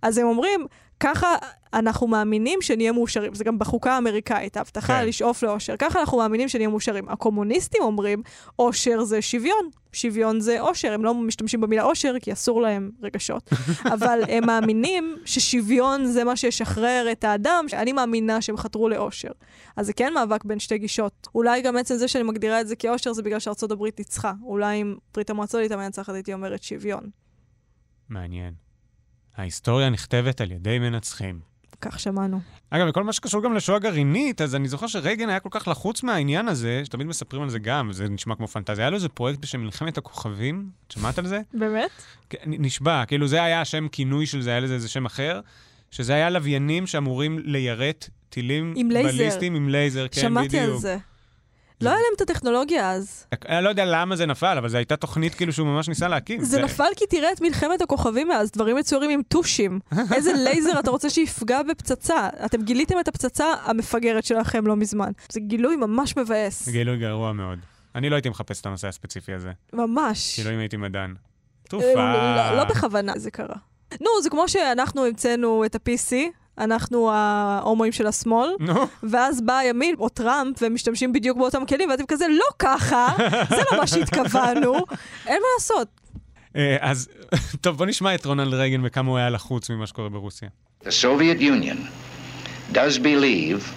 אז 0.02 0.18
הם 0.18 0.28
אומרים, 0.28 0.68
ככה 1.00 1.36
אנחנו 1.74 2.08
מאמינים 2.08 2.62
שנהיה 2.62 2.92
מאושרים. 2.92 3.34
זה 3.34 3.44
גם 3.44 3.60
בחוקה 3.60 3.94
האמריקאית, 3.94 4.58
ההבטחה 4.58 5.00
כן. 5.00 5.08
לשאוף 5.08 5.44
לאושר. 5.44 5.76
ככה 5.80 6.00
אנחנו 6.00 6.18
מאמינים 6.18 6.48
שנהיה 6.48 6.70
מאושרים. 6.70 7.10
הקומוניסטים 7.10 7.82
אומרים, 7.84 8.22
אושר 8.60 9.04
זה 9.04 9.22
שוויון. 9.22 9.70
שוויון 9.94 10.40
זה 10.40 10.62
אושר. 10.62 10.94
הם 10.94 11.06
לא 11.06 11.14
משתמשים 11.14 11.62
במילה 11.62 11.84
אושר, 11.84 12.16
כי 12.22 12.34
אסור 12.34 12.62
להם 12.62 12.92
רגשות. 13.02 13.50
אבל 13.94 14.20
הם 14.28 14.46
מאמינים 14.46 15.16
ששוויון 15.26 16.06
זה 16.06 16.24
מה 16.24 16.36
שישחרר 16.36 17.08
את 17.12 17.24
האדם, 17.24 17.66
שאני 17.68 17.92
מאמינה 17.92 18.42
שהם 18.42 18.58
חתרו 18.58 18.90
לאושר. 18.90 19.32
אז 19.76 19.86
זה 19.86 19.94
כן 19.94 20.14
מאבק 20.14 20.46
בין 20.46 20.60
שתי 20.60 20.78
גישות. 20.78 21.28
אולי 21.36 21.62
גם 21.62 21.78
עצם 21.78 21.96
זה 21.96 22.08
שאני 22.08 22.24
מגדירה 22.24 22.62
את 22.62 22.68
זה 22.68 22.76
כאושר, 22.76 23.14
זה 23.14 23.22
בגלל 23.22 23.40
שארצות 23.40 23.72
הברית 23.72 24.00
ניצחה. 24.00 24.34
אולי 24.44 24.82
אם 24.82 24.96
ברית 25.14 25.30
המועצות 25.30 25.60
הייתה 25.60 25.78
מנצחת, 25.78 26.14
הייתי 26.14 26.34
אומרת 26.34 26.64
שוויון. 26.64 27.10
מעניין. 28.10 28.65
ההיסטוריה 29.38 29.90
נכתבת 29.90 30.42
על 30.42 30.52
ידי 30.52 30.80
מנצחים. 30.80 31.40
כך 31.82 32.00
שמענו. 32.00 32.40
אגב, 32.70 32.88
וכל 32.90 33.04
מה 33.04 33.14
שקשור 33.14 33.44
גם 33.44 33.54
לשואה 33.54 33.80
גרעינית, 33.80 34.42
אז 34.42 34.56
אני 34.56 34.68
זוכר 34.68 34.88
שרייגן 34.88 35.30
היה 35.30 35.40
כל 35.40 35.50
כך 35.52 35.68
לחוץ 35.68 36.04
מהעניין 36.04 36.48
הזה, 36.48 36.82
שתמיד 36.86 37.08
מספרים 37.08 37.44
על 37.44 37.50
זה 37.50 37.60
גם, 37.60 37.90
וזה 37.90 38.10
נשמע 38.10 38.36
כמו 38.36 38.48
פנטזיה. 38.48 38.84
היה 38.84 38.90
לו 38.90 38.96
איזה 38.96 39.10
פרויקט 39.10 39.40
בשם 39.40 39.60
מלחמת 39.62 39.98
הכוכבים, 39.98 40.70
את 40.88 40.92
שמעת 40.92 41.18
על 41.18 41.28
זה? 41.28 41.42
באמת? 41.54 41.90
כן, 42.30 42.38
נשבע, 42.46 43.06
כאילו 43.06 43.28
זה 43.28 43.44
היה 43.44 43.62
השם 43.62 43.88
כינוי 43.88 44.26
של 44.26 44.42
זה, 44.42 44.50
היה 44.50 44.60
לזה 44.60 44.74
איזה 44.74 44.90
שם 44.90 45.06
אחר, 45.06 45.40
שזה 45.92 46.14
היה 46.14 46.30
לוויינים 46.30 46.88
שאמורים 46.88 47.40
ליירט 47.40 48.10
טילים 48.30 48.74
עם 48.78 48.92
לייזר. 48.92 49.18
בליסטיים 49.18 49.56
עם 49.56 49.70
לייזר, 49.70 50.08
כן, 50.08 50.22
שמעתי 50.22 50.48
בדיוק. 50.48 50.74
על 50.74 50.78
זה. 50.78 50.98
לא 51.82 51.90
היה 51.90 51.98
להם 51.98 52.14
את 52.16 52.22
הטכנולוגיה 52.22 52.92
אז. 52.92 53.26
אני 53.50 53.64
לא 53.64 53.70
יודע 53.70 53.86
למה 53.86 54.16
זה 54.16 54.26
נפל, 54.26 54.58
אבל 54.58 54.70
זו 54.70 54.78
הייתה 54.78 54.96
תוכנית 54.96 55.36
כאילו 55.36 55.54
שהוא 55.54 55.68
ממש 55.68 55.90
ניסה 55.90 56.08
להקים. 56.08 56.44
זה 56.44 56.62
נפל 56.64 56.84
כי 56.96 57.06
תראה 57.10 57.32
את 57.32 57.42
מלחמת 57.42 57.82
הכוכבים 57.82 58.28
מאז, 58.28 58.52
דברים 58.52 58.76
מצוירים 58.76 59.10
עם 59.10 59.22
טושים. 59.28 59.80
איזה 60.16 60.34
לייזר 60.34 60.80
אתה 60.80 60.92
רוצה 60.92 61.10
שיפגע 61.10 61.64
בפצצה? 61.64 62.30
אתם 62.46 62.62
גיליתם 62.62 63.00
את 63.00 63.08
הפצצה 63.08 63.46
המפגרת 63.64 64.26
שלכם 64.26 64.68
לא 64.68 64.76
מזמן. 64.76 65.12
זה 65.32 65.40
גילוי 65.40 65.76
ממש 65.76 66.18
מבאס. 66.18 66.70
גילוי 66.70 66.98
גרוע 66.98 67.34
מאוד. 67.34 67.60
אני 67.96 68.10
לא 68.10 68.16
הייתי 68.16 68.30
מחפש 68.30 68.62
את 68.62 68.66
הנושא 68.66 68.88
הספציפי 68.88 69.34
הזה, 69.34 69.52
ממש. 69.74 70.36
כאילו 70.36 70.56
אם 70.56 70.60
הייתי 70.60 70.78
מדען. 70.78 71.10
אה, 71.10 71.70
תרופה. 71.70 71.94
לא- 72.36 72.58
לא 72.58 72.64
בכוונה 72.64 73.14
זה 73.16 73.32
קרה. 73.32 73.56
נו, 74.02 74.10
זה 74.24 74.30
כמו 74.30 74.50
שאנחנו 74.50 75.06
המצאנו 75.06 75.66
את 75.66 75.76
ה-PC, 75.76 76.16
אנחנו 76.58 77.12
ההומואים 77.12 77.92
של 77.92 78.08
השמאל, 78.08 78.50
נו, 78.60 78.88
ואז 79.04 79.42
בא 79.42 79.58
הימין 79.58 79.96
או 80.00 80.10
טראמפ, 80.10 80.62
והם 80.62 80.74
משתמשים 80.74 81.14
בדיוק 81.14 81.38
באותם 81.38 81.66
כלים, 81.66 81.90
ואתם 81.90 82.06
כזה, 82.06 82.26
לא 82.30 82.46
ככה, 82.60 83.08
זה 83.50 83.62
לא 83.72 83.78
מה 83.78 83.88
שהתכוונו, 83.88 84.74
אין 85.28 85.42
מה 85.42 85.48
לעשות. 85.56 85.88
אה, 86.56 86.78
אז 86.80 87.10
טוב, 87.62 87.78
בוא 87.78 87.86
נשמע 87.86 88.16
את 88.16 88.26
רונלד 88.26 88.54
רייגן 88.54 88.82
וכמה 88.84 89.10
הוא 89.10 89.18
היה 89.18 89.30
לחוץ 89.30 89.70
ממה 89.70 89.88
שקורה 89.88 90.10
ברוסיה. 90.10 90.50
The 90.84 90.88
Soviet 90.88 91.42
Union 91.42 91.78
does 92.72 93.00
believe 93.00 93.74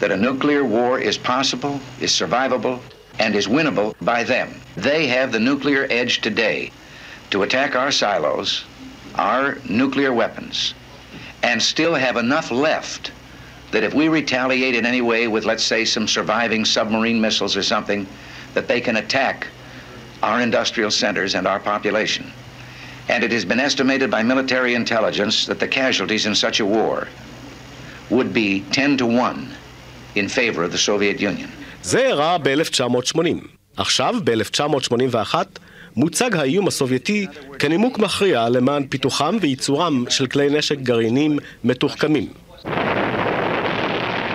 that 0.00 0.10
a 0.10 0.16
nuclear 0.16 0.64
war 0.64 0.98
is 0.98 1.16
possible, 1.18 1.74
is 2.00 2.10
survivable, 2.22 2.78
and 3.18 3.34
is 3.34 3.46
winnable 3.46 3.90
by 4.12 4.24
them. 4.24 4.48
They 4.76 5.06
have 5.16 5.28
the 5.32 5.42
nuclear 5.50 5.82
edge 5.90 6.20
today 6.28 6.60
to 7.30 7.42
attack 7.42 7.70
our 7.76 7.92
silos, 8.00 8.64
our 9.30 9.58
nuclear 9.68 10.12
weapons, 10.12 10.74
and 11.49 11.61
still 11.61 11.93
have 11.93 12.17
enough 12.17 12.51
left 12.51 13.11
that 13.71 13.83
if 13.83 13.93
we 13.93 14.07
retaliate 14.07 14.75
in 14.75 14.85
any 14.85 15.01
way 15.01 15.27
with, 15.27 15.45
let's 15.45 15.63
say, 15.63 15.83
some 15.85 16.07
surviving 16.07 16.63
submarine 16.63 17.19
missiles 17.19 17.57
or 17.57 17.63
something, 17.63 18.07
that 18.53 18.67
they 18.67 18.79
can 18.79 18.97
attack 18.97 19.47
our 20.23 20.41
industrial 20.41 20.91
centers 20.91 21.35
and 21.35 21.45
our 21.45 21.59
population. 21.59 22.31
And 23.09 23.23
it 23.23 23.31
has 23.31 23.45
been 23.45 23.59
estimated 23.59 24.09
by 24.09 24.23
military 24.23 24.73
intelligence 24.75 25.45
that 25.45 25.59
the 25.59 25.67
casualties 25.67 26.25
in 26.25 26.35
such 26.35 26.59
a 26.59 26.65
war 26.65 27.07
would 28.09 28.33
be 28.33 28.61
10 28.71 28.97
to 28.97 29.05
1 29.05 29.49
in 30.15 30.29
favor 30.29 30.63
of 30.63 30.71
the 30.71 30.77
Soviet 30.77 31.19
Union. 31.19 31.51
זה 31.83 31.99
אירע 31.99 32.37
ב-1980. 32.37 33.47
עכשיו, 33.77 34.15
ב-1981, 34.23 35.59
מוצג 36.00 36.36
האיום 36.36 36.68
הסובייטי 36.68 37.26
כנימוק 37.58 37.98
מכריע 37.98 38.48
למען 38.48 38.86
פיתוחם 38.86 39.36
וייצורם 39.40 40.04
של 40.08 40.26
כלי 40.26 40.58
נשק 40.58 40.78
גרעיניים 40.78 41.38
מתוחכמים. 41.64 42.28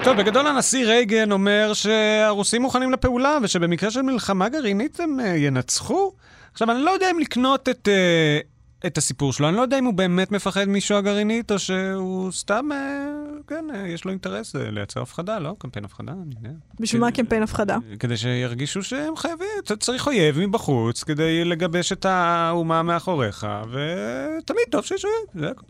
טוב, 0.04 0.18
בגדול 0.18 0.48
הנשיא 0.48 0.86
רייגן 0.86 1.32
אומר 1.32 1.74
שהרוסים 1.74 2.62
מוכנים 2.62 2.92
לפעולה, 2.92 3.38
ושבמקרה 3.42 3.92
של 3.92 4.02
מלחמה 4.02 4.50
גרעינית 4.50 5.00
הם 5.00 5.20
אה, 5.20 5.36
ינצחו. 5.38 6.12
עכשיו, 6.54 6.72
אני 6.72 6.80
לא 6.80 6.92
יודע 6.92 7.12
אם 7.12 7.20
לקנות 7.20 7.70
את, 7.70 7.88
אה, 7.92 8.40
את 8.88 8.98
הסיפור 8.98 9.34
שלו, 9.34 9.50
אני 9.50 9.58
לא 9.58 9.62
יודע 9.62 9.80
אם 9.80 9.86
הוא 9.86 9.94
באמת 9.94 10.32
מפחד 10.32 10.66
משואה 10.70 11.02
גרעינית, 11.02 11.52
או 11.52 11.60
שהוא 11.60 12.32
סתם, 12.32 12.70
אה, 12.72 13.15
כן, 13.48 13.66
אה, 13.74 13.88
יש 13.88 14.06
לו 14.06 14.12
אינטרס 14.12 14.56
אה, 14.56 14.72
לייצר 14.72 15.02
הפחדה, 15.02 15.40
לא? 15.40 15.56
קמפיין 15.58 15.86
הפחדה, 15.86 16.12
אני 16.12 16.36
יודע. 16.38 16.56
בשביל 16.80 17.02
מה 17.02 17.12
קמפיין 17.12 17.44
הפחדה? 17.44 17.78
כדי 18.00 18.18
שירגישו 18.18 18.84
שהם 18.84 19.16
חייבים, 19.16 19.48
צריך 19.80 20.08
אויב 20.08 20.40
מבחוץ 20.40 21.04
כדי 21.04 21.46
לגבש 21.46 21.92
את 21.92 22.06
האומה 22.06 22.84
מאחוריך, 22.84 23.48
ותמיד 23.72 24.66
טוב 24.70 24.86
שיש 24.86 25.06
אויב, 25.06 25.42
זה 25.42 25.52
הכול. 25.52 25.70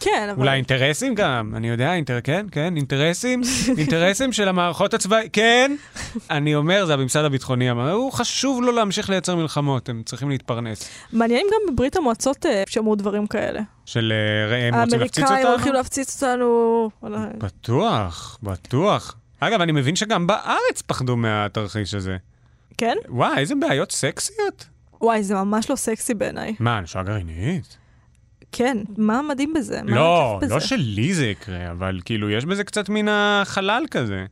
כן, 0.00 0.28
אבל... 0.30 0.40
אולי 0.40 0.56
אינטרסים 0.56 1.14
גם, 1.14 1.52
אני 1.56 1.68
יודע, 1.68 1.94
אינטר... 1.94 2.20
כן, 2.24 2.46
כן, 2.52 2.76
אינטרסים, 2.76 3.40
אינטרסים 3.78 4.32
של 4.32 4.48
המערכות 4.48 4.94
הצבאיות, 4.94 5.28
כן. 5.32 5.76
אני 6.30 6.54
אומר, 6.54 6.86
זה 6.86 6.94
הממסד 6.94 7.24
הביטחוני, 7.24 7.70
הוא 7.70 8.12
חשוב 8.12 8.62
לו 8.62 8.72
להמשיך 8.72 9.10
לייצר 9.10 9.36
מלחמות, 9.36 9.88
הם 9.88 10.02
צריכים 10.06 10.30
להתפרנס. 10.30 10.90
מעניין 11.12 11.46
גם 11.52 11.74
בברית 11.74 11.96
המועצות 11.96 12.46
אה, 12.46 12.62
שמעו 12.66 12.94
דברים 12.94 13.26
כאלה. 13.26 13.60
של 13.86 14.12
אה, 14.50 14.68
הם 14.68 14.74
רוצים 14.74 15.00
להפציץ 15.00 15.18
האמריקאים 15.24 15.46
אותנו? 15.46 15.52
הולכים 15.54 15.72
להפציץ 15.72 16.22
אותנו. 16.22 16.90
בטוח, 17.38 18.38
בטוח. 18.42 19.16
אגב, 19.40 19.60
אני 19.60 19.72
מבין 19.72 19.96
שגם 19.96 20.26
בארץ 20.26 20.82
פחדו 20.86 21.16
מהתרחיש 21.16 21.94
הזה. 21.94 22.16
כן? 22.78 22.96
וואי, 23.08 23.38
איזה 23.38 23.54
בעיות 23.54 23.92
סקסיות. 23.92 24.66
וואי, 25.00 25.22
זה 25.22 25.34
ממש 25.34 25.70
לא 25.70 25.76
סקסי 25.76 26.14
בעיניי. 26.14 26.54
מה, 26.58 26.80
נשואה 26.80 27.04
גרעינית? 27.04 27.76
כן, 28.52 28.78
מה 28.96 29.22
מדהים 29.22 29.52
בזה? 29.54 29.82
מה 29.82 29.96
לא, 29.96 30.38
בזה? 30.42 30.54
לא 30.54 30.60
שלי 30.60 31.14
זה 31.14 31.26
יקרה, 31.26 31.70
אבל 31.70 32.00
כאילו, 32.04 32.30
יש 32.30 32.44
בזה 32.44 32.64
קצת 32.64 32.88
מן 32.88 33.08
החלל 33.08 33.84
כזה. 33.90 34.24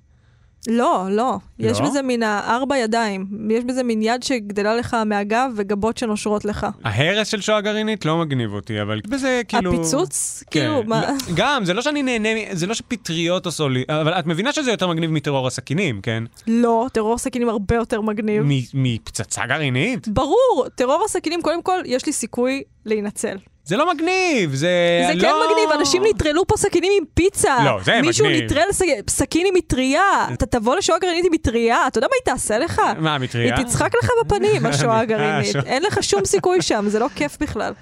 לא, 0.67 1.07
לא. 1.11 1.37
יש 1.59 1.81
לא? 1.81 1.87
בזה 1.87 2.03
מן 2.03 2.23
הארבע 2.23 2.79
ידיים. 2.79 3.27
יש 3.51 3.65
בזה 3.65 3.83
מין 3.83 4.03
יד 4.03 4.23
שגדלה 4.23 4.77
לך 4.77 4.97
מהגב 5.07 5.51
וגבות 5.57 5.99
שנושרות 5.99 6.45
לך. 6.45 6.67
ההרס 6.85 7.29
של 7.29 7.41
שואה 7.41 7.61
גרעינית 7.61 8.05
לא 8.05 8.19
מגניב 8.19 8.55
אותי, 8.55 8.83
אבל 8.83 9.01
בזה 9.09 9.43
כאילו... 9.49 9.75
הפיצוץ? 9.75 10.45
כן. 10.51 10.61
כאילו, 10.61 10.83
מה... 10.87 11.03
גם, 11.35 11.65
זה 11.65 11.75
לא 11.75 11.83
שאני 11.83 12.03
נהנה, 12.03 12.29
זה 12.53 12.67
לא 12.67 12.75
שפטריות 12.75 13.47
עשו 13.47 13.69
לי, 13.69 13.85
אבל 13.89 14.13
את 14.13 14.27
מבינה 14.27 14.53
שזה 14.53 14.71
יותר 14.71 14.89
מגניב 14.89 15.11
מטרור 15.11 15.47
הסכינים, 15.47 16.01
כן? 16.01 16.25
לא, 16.47 16.87
טרור 16.93 17.19
סכינים 17.19 17.49
הרבה 17.49 17.75
יותר 17.75 18.01
מגניב. 18.01 18.43
מפצצה 18.75 19.47
גרעינית? 19.47 20.09
ברור, 20.09 20.67
טרור 20.75 21.03
הסכינים, 21.05 21.43
קודם 21.43 21.63
כל, 21.63 21.79
יש 21.85 22.07
לי 22.07 22.13
סיכוי 22.13 22.63
להינצל. 22.85 23.37
זה 23.69 23.77
לא 23.77 23.95
מגניב, 23.95 24.55
זה 24.55 24.69
זה 25.09 25.15
לא... 25.15 25.21
כן 25.21 25.33
מגניב, 25.51 25.71
אנשים 25.81 26.03
נטרלו 26.11 26.47
פה 26.47 26.57
סכינים 26.57 26.93
עם 26.99 27.05
פיצה. 27.15 27.57
לא, 27.65 27.79
זה 27.85 28.01
מישהו 28.03 28.27
מגניב. 28.27 28.45
נטרל 28.45 28.73
ס- 28.73 28.83
סכין 29.11 29.47
עם 29.47 29.55
מטריה. 29.57 30.03
אתה 30.33 30.47
תבוא 30.47 30.77
לשואה 30.77 30.99
גרעינית 30.99 31.25
עם 31.25 31.33
מטריה, 31.33 31.87
אתה 31.87 31.99
יודע 31.99 32.07
מה 32.07 32.15
היא 32.15 32.35
תעשה 32.35 32.59
לך? 32.59 32.83
מה, 32.99 33.15
המטריה? 33.15 33.57
היא 33.57 33.65
תצחק 33.65 33.91
לך 34.03 34.11
בפנים, 34.25 34.67
השואה 34.67 35.01
הגרעינית. 35.01 35.57
אין 35.67 35.83
לך 35.83 36.03
שום 36.03 36.25
סיכוי 36.25 36.63
שם, 36.63 36.85
זה 36.89 36.99
לא 36.99 37.07
כיף 37.15 37.37
בכלל. 37.41 37.73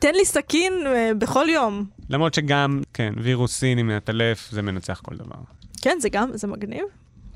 תן 0.00 0.14
לי 0.14 0.24
סכין 0.24 0.72
אה, 0.86 1.10
בכל 1.18 1.46
יום. 1.48 1.84
למרות 2.10 2.34
שגם, 2.34 2.80
כן, 2.94 3.12
וירוס 3.16 3.56
סיני 3.58 3.82
מעטלף, 3.82 4.48
זה 4.50 4.62
מנצח 4.62 5.00
כל 5.04 5.14
דבר. 5.16 5.36
כן, 5.82 5.96
זה 6.00 6.08
גם, 6.08 6.30
זה 6.34 6.46
מגניב. 6.46 6.84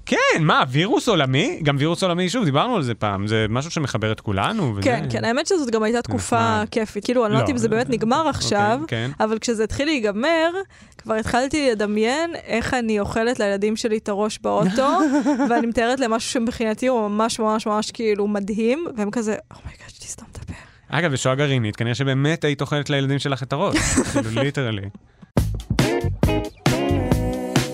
כן, 0.07 0.17
מה, 0.41 0.63
וירוס 0.69 1.09
עולמי? 1.09 1.61
גם 1.63 1.77
וירוס 1.79 2.03
עולמי, 2.03 2.29
שוב, 2.29 2.45
דיברנו 2.45 2.77
על 2.77 2.83
זה 2.83 2.95
פעם, 2.95 3.27
זה 3.27 3.47
משהו 3.49 3.71
שמחבר 3.71 4.13
את 4.13 4.21
כולנו. 4.21 4.73
וזה... 4.73 4.83
כן, 4.83 5.07
כן, 5.11 5.25
האמת 5.25 5.47
שזאת 5.47 5.71
גם 5.71 5.83
הייתה 5.83 6.03
תקופה 6.03 6.37
נחמד. 6.37 6.69
כיפית. 6.71 7.05
כאילו, 7.05 7.25
אני 7.27 7.33
לא 7.33 7.39
לא, 7.39 7.43
יודעת 7.43 7.51
אם 7.51 7.59
זה 7.59 7.69
באמת 7.69 7.87
אה, 7.87 7.93
נגמר 7.93 8.29
עכשיו, 8.29 8.81
כן. 8.87 9.11
אבל 9.21 9.39
כשזה 9.39 9.65
התחיל 9.65 9.87
להיגמר, 9.87 10.51
כבר 10.99 11.15
התחלתי 11.15 11.71
לדמיין 11.71 12.31
איך 12.47 12.75
אני 12.75 13.01
אוכלת 13.01 13.41
לילדים 13.41 13.77
שלי 13.77 13.97
את 13.97 14.09
הראש 14.09 14.39
באוטו, 14.39 14.99
ואני 15.51 15.67
מתארת 15.67 16.01
להם 16.01 16.11
משהו 16.11 16.31
שמבחינתי 16.31 16.87
הוא 16.87 17.09
ממש 17.09 17.39
ממש 17.39 17.67
ממש 17.67 17.91
כאילו 17.91 18.29
מדהים, 18.29 18.85
והם 18.97 19.11
כזה, 19.11 19.37
oh 19.57 19.65
my 19.65 19.73
god, 19.73 19.89
שתסתום 19.89 20.27
את 20.33 20.37
הפה. 20.37 20.53
אגב, 20.89 21.13
בשואה 21.13 21.35
גרעינית, 21.35 21.77
כנראה 21.77 21.95
שבאמת 21.95 22.45
היית 22.45 22.61
אוכלת 22.61 22.91
לילדים 22.91 23.19
שלך 23.19 23.43
את 23.43 23.53
הראש. 23.53 23.77
כאילו, 24.13 24.43
ליטרלי. 24.43 24.83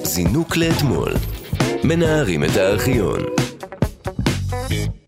זינוק 0.02 0.56
לאתמול. 0.56 1.12
מנערים 1.84 2.44
את 2.44 2.56
הארכיון. 2.56 3.20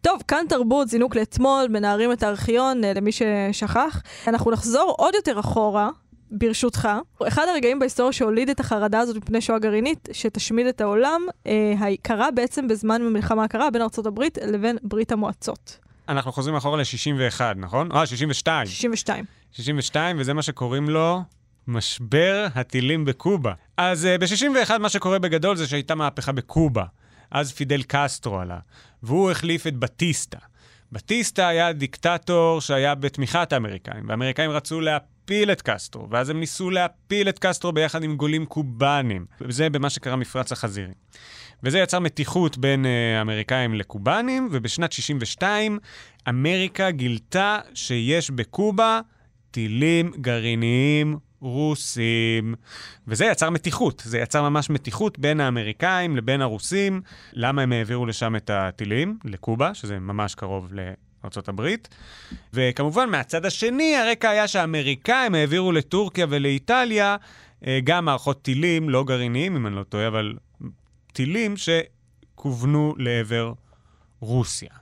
טוב, 0.01 0.23
כאן 0.29 0.45
תרבות, 0.49 0.89
זינוק 0.89 1.17
לאתמול, 1.17 1.67
מנערים 1.71 2.13
את 2.13 2.23
הארכיון, 2.23 2.85
אה, 2.85 2.93
למי 2.93 3.11
ששכח. 3.13 4.03
אנחנו 4.27 4.51
נחזור 4.51 4.95
עוד 4.99 5.15
יותר 5.15 5.41
אחורה. 5.41 5.91
ברשותך, 6.33 6.89
אחד 7.29 7.47
הרגעים 7.53 7.79
בהיסטוריה 7.79 8.13
שהוליד 8.13 8.51
את 8.51 8.61
החרדה 8.61 8.99
הזאת 8.99 9.17
מפני 9.17 9.41
שואה 9.41 9.59
גרעינית, 9.59 10.09
שתשמיד 10.13 10.67
את 10.67 10.81
העולם, 10.81 11.23
אה, 11.47 11.75
קרה 12.03 12.31
בעצם 12.31 12.69
בזמן 12.69 13.03
המלחמה 13.03 13.45
הקרה 13.45 13.71
בין 13.71 13.83
ארצות 13.83 14.07
הברית 14.07 14.39
לבין 14.47 14.77
ברית 14.83 15.13
המועצות. 15.13 15.79
אנחנו 16.09 16.33
חוזרים 16.33 16.57
אחורה 16.57 16.79
ל-61, 16.79 17.41
נכון? 17.57 17.93
אה, 17.93 18.07
62. 18.07 18.67
62. 18.67 19.25
62, 19.53 20.17
וזה 20.21 20.35
מה 20.35 20.43
שקוראים 20.43 20.91
לו 20.91 21.21
משבר 21.67 22.47
הטילים 22.55 23.05
בקובה. 23.05 23.53
אז 23.77 24.09
uh, 24.15 24.21
ב-61 24.21 24.79
מה 24.79 24.89
שקורה 24.89 25.19
בגדול 25.19 25.57
זה 25.57 25.67
שהייתה 25.67 25.95
מהפכה 25.95 26.33
בקובה. 26.33 26.85
אז 27.31 27.53
פידל 27.53 27.83
קסטרו 27.83 28.41
עלה, 28.41 28.59
והוא 29.03 29.31
החליף 29.31 29.67
את 29.67 29.77
בטיסטה. 29.77 30.39
בטיסטה 30.93 31.49
היה 31.49 31.73
דיקטטור 31.73 32.61
שהיה 32.61 32.95
בתמיכת 32.95 33.53
האמריקאים, 33.53 34.09
והאמריקאים 34.09 34.51
רצו 34.51 34.81
להפיל 34.81 35.53
את 35.53 35.63
קסטרו, 35.63 36.11
ואז 36.11 36.31
הם 36.31 36.41
ניסו 36.41 36.71
להפיל 36.71 37.29
את 37.29 37.39
קסטרו 37.39 37.73
ביחד 37.73 38.03
עם 38.03 38.17
גולים 38.17 38.47
קובאנים. 38.47 39.27
וזה 39.41 39.71
במה 39.71 39.91
שקרה 39.91 40.17
מפרץ 40.17 40.53
החזירי. 40.53 40.93
וזה 41.63 41.79
יצר 41.79 41.99
מתיחות 41.99 42.59
בין 42.59 42.85
uh, 42.85 43.19
האמריקאים 43.19 43.75
לקובאנים, 43.75 44.49
ובשנת 44.53 44.93
62 44.93 45.79
אמריקה 46.29 46.91
גילתה 46.91 47.59
שיש 47.75 48.31
בקובה 48.31 49.01
טילים 49.51 50.13
גרעיניים 50.21 51.19
רוסים. 51.41 52.55
וזה 53.09 53.25
יצר 53.25 53.51
מתיחות, 53.51 54.03
זה 54.07 54.19
יצר 54.19 54.43
ממש 54.43 54.71
מתיחות 54.71 55.19
בין 55.19 55.41
האמריקאים 55.41 56.17
לבין 56.17 56.43
הרוסים. 56.43 57.01
למה 57.33 57.63
הם 57.63 57.73
העבירו 57.73 58.07
לשם 58.07 58.37
את 58.37 58.51
הטילים? 58.51 59.19
לקובה, 59.25 59.75
שזה 59.75 59.99
ממש 59.99 60.35
קרוב 60.35 60.73
לארצות 61.23 61.49
הברית. 61.49 61.89
וכמובן, 62.53 63.11
מהצד 63.11 63.47
השני, 63.47 63.97
הרקע 63.97 64.31
היה 64.31 64.49
שהאמריקאים 64.49 65.35
העבירו 65.35 65.73
לטורקיה 65.73 66.27
ולאיטליה 66.29 67.17
אה, 67.67 67.79
גם 67.85 68.05
מערכות 68.05 68.43
טילים, 68.43 68.89
לא 68.89 69.05
גרעיניים, 69.05 69.57
אם 69.57 69.67
אני 69.67 69.77
לא 69.77 69.83
טועה, 69.83 70.09
אבל 70.09 70.35
טילים 71.13 71.55
שכוונו 71.57 72.95
לעבר 72.99 73.53
רוסיה. 74.21 74.80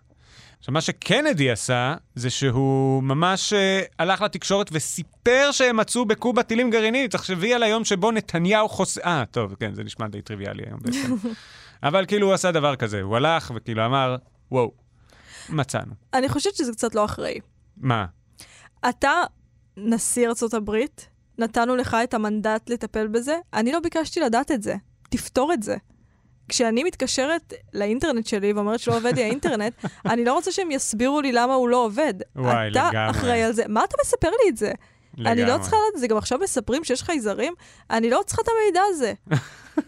עכשיו, 0.69 0.75
מה 0.75 0.81
שקנדי 0.81 1.51
עשה, 1.51 1.95
זה 2.15 2.31
שהוא 2.31 3.03
ממש 3.03 3.53
uh, 3.53 3.57
הלך 3.99 4.23
לתקשורת 4.23 4.69
וסיפר 4.73 5.49
שהם 5.53 5.77
מצאו 5.77 6.05
בקובה 6.05 6.43
טילים 6.43 6.71
גרעיניים. 6.71 7.09
תחשבי 7.09 7.55
על 7.55 7.63
היום 7.63 7.85
שבו 7.85 8.11
נתניהו 8.11 8.69
חוס... 8.69 8.99
אה, 8.99 9.25
טוב, 9.31 9.55
כן, 9.55 9.75
זה 9.75 9.85
נשמע 9.85 10.09
די 10.09 10.23
טריוויאלי 10.23 10.63
היום 10.67 10.81
בעצם. 10.83 11.15
אבל 11.89 12.07
כאילו 12.07 12.27
הוא 12.27 12.35
עשה 12.35 12.53
דבר 12.53 12.77
כזה, 12.77 13.01
הוא 13.03 13.17
הלך 13.17 13.53
וכאילו 13.55 13.87
אמר, 13.87 14.17
וואו, 14.53 14.73
מצאנו. 15.49 15.93
אני 16.15 16.29
חושבת 16.29 16.55
שזה 16.55 16.73
קצת 16.73 16.95
לא 16.95 17.05
אחראי. 17.05 17.39
מה? 17.77 18.07
אתה 18.89 19.13
נשיא 19.77 20.29
ארצות 20.29 20.55
הברית, 20.55 21.09
נתנו 21.39 21.77
לך 21.77 21.97
את 22.05 22.15
המנדט 22.15 22.71
לטפל 22.71 23.07
בזה, 23.07 23.39
אני 23.55 23.73
לא 23.73 23.81
ביקשתי 23.81 24.21
לדעת 24.21 24.51
את 24.51 24.63
זה. 24.63 24.75
תפתור 25.11 25.53
את 25.53 25.63
זה. 25.63 25.77
כשאני 26.49 26.85
מתקשרת 26.85 27.55
לאינטרנט 27.75 28.27
שלי 28.27 28.53
ואומרת 28.53 28.81
שלא 28.81 28.97
עובד 28.97 29.17
לי 29.17 29.23
האינטרנט, 29.23 29.73
אני 30.13 30.25
לא 30.25 30.35
רוצה 30.35 30.53
שהם 30.53 30.71
יסבירו 30.71 31.21
לי 31.21 31.33
למה 31.33 31.55
הוא 31.55 31.69
לא 31.69 31.85
עובד. 31.85 32.15
וואי, 32.37 32.71
אתה 32.71 32.89
לגמרי. 32.91 33.11
אחראי 33.11 33.43
על 33.43 33.53
זה. 33.53 33.63
מה 33.69 33.85
אתה 33.85 33.97
מספר 34.03 34.29
לי 34.45 34.51
את 34.51 34.57
זה? 34.57 34.73
אני 35.19 35.41
לא 35.41 35.47
לגמרי. 35.47 35.63
צריכה 35.63 35.77
לדעת 35.77 36.01
זה, 36.01 36.07
גם 36.07 36.17
עכשיו 36.17 36.39
מספרים 36.39 36.85
שיש 36.85 37.03
חייזרים, 37.03 37.55
אני 37.91 38.11
לא 38.11 38.21
צריכה 38.27 38.43
את 38.43 38.49
המידע 38.49 38.81
הזה. 38.89 39.13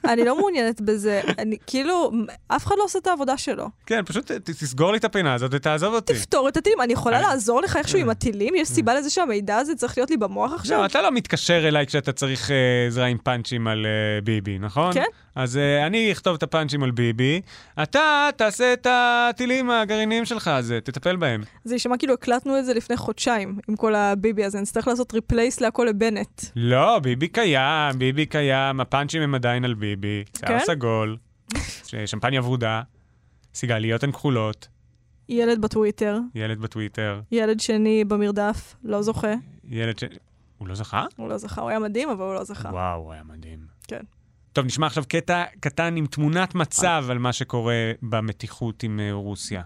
אני 0.09 0.25
לא 0.25 0.39
מעוניינת 0.39 0.81
בזה. 0.81 1.21
אני 1.39 1.57
כאילו, 1.67 2.11
אף 2.49 2.67
אחד 2.67 2.75
לא 2.79 2.85
עושה 2.85 2.99
את 2.99 3.07
העבודה 3.07 3.37
שלו. 3.39 3.69
כן, 3.87 4.03
פשוט 4.07 4.31
ת- 4.33 4.51
תסגור 4.51 4.93
לי 4.93 4.99
את 4.99 5.05
הפינה 5.05 5.35
הזאת 5.35 5.51
ותעזוב 5.55 5.95
אותי. 5.95 6.13
תפתור 6.15 6.49
את 6.49 6.57
הטילים. 6.57 6.81
אני 6.81 6.93
יכולה 6.93 7.19
אני- 7.19 7.27
לעזור 7.27 7.61
לך 7.63 7.77
איכשהו 7.77 7.99
עם 7.99 8.11
הטילים? 8.11 8.55
יש 8.55 8.69
סיבה 8.69 8.95
לזה 8.95 9.11
שהמידע 9.11 9.57
הזה 9.57 9.75
צריך 9.75 9.99
להיות 9.99 10.11
לי 10.11 10.17
במוח 10.17 10.53
עכשיו? 10.55 10.79
לא, 10.81 10.87
אתה 10.87 11.03
לא 11.03 11.11
מתקשר 11.11 11.69
אליי 11.69 11.87
כשאתה 11.87 12.13
צריך 12.13 12.51
אה, 12.51 12.57
עזרה 12.87 13.07
עם 13.07 13.19
פאנצ'ים 13.19 13.67
על 13.67 13.87
אה, 13.87 14.21
ביבי, 14.25 14.59
נכון? 14.59 14.93
כן. 14.95 15.05
אז 15.35 15.57
אה, 15.57 15.87
אני 15.87 16.13
אכתוב 16.13 16.35
את 16.35 16.43
הפאנצ'ים 16.43 16.83
על 16.83 16.91
ביבי, 16.91 17.41
אתה 17.83 18.29
תעשה 18.37 18.73
את 18.73 18.87
הטילים 18.91 19.71
הגרעיניים 19.71 20.25
שלך, 20.25 20.49
אז 20.49 20.75
תטפל 20.85 21.17
בהם. 21.17 21.43
זה 21.65 21.75
יישמע 21.75 21.97
כאילו 21.97 22.15
הקלטנו 22.15 22.59
את 22.59 22.65
זה 22.65 22.75
לפני 22.75 22.97
חודשיים, 22.97 23.59
עם 23.69 23.77
כל 23.77 23.95
הביבי 23.95 24.45
הזה, 24.45 24.61
נצטרך 24.61 24.89
לעשות 24.89 25.15
replace 25.15 25.61
להכל 25.61 25.87
לבנט. 25.89 26.43
לא, 26.57 26.99
ביבי 26.99 27.29
קיים, 27.29 27.99
ביבי 27.99 28.27
קיים, 28.27 28.81
הפאנצ'ים 28.81 29.23
הם 29.23 29.35
עדיין 29.35 29.65
על 29.65 29.75
ביבי. 29.81 30.25
שיער 30.37 30.59
כן? 30.59 30.65
סגול, 30.65 31.17
שמפניה 31.85 32.43
ורודה, 32.43 32.83
סיגליות 33.55 34.03
הן 34.03 34.13
כחולות, 34.13 34.69
ילד 35.29 35.61
בטוויטר, 35.61 36.19
ילד 36.35 36.59
בטוויטר, 36.59 37.21
ילד 37.33 37.61
שני 37.61 38.05
במרדף, 38.05 38.75
לא 38.85 39.03
זוכה. 39.03 39.35
ילד 39.65 39.99
ש... 39.99 40.05
הוא 40.59 40.69
לא 40.69 40.75
זכה? 40.75 41.05
הוא 41.17 41.29
לא 41.29 41.39
זכה, 41.39 41.61
הוא 41.61 41.71
היה 41.71 41.79
מדהים, 41.79 42.09
אבל 42.11 42.25
הוא 42.25 42.35
לא 42.35 42.45
זכה. 42.45 42.69
וואו, 42.69 43.01
הוא 43.01 43.13
היה 43.13 43.23
מדהים. 43.25 43.59
כן. 43.89 44.01
טוב, 44.53 44.67
נשמע 44.67 44.87
עכשיו 44.87 45.05
קטע 45.09 45.45
קטן 45.61 45.97
עם 45.97 46.07
תמונת 46.07 46.55
מצב 46.55 47.05
על 47.11 47.19
מה 47.19 47.33
שקורה 47.33 47.93
במתיחות 48.03 48.83
עם 48.83 49.01
אה, 49.01 49.13
רוסיה. 49.13 49.63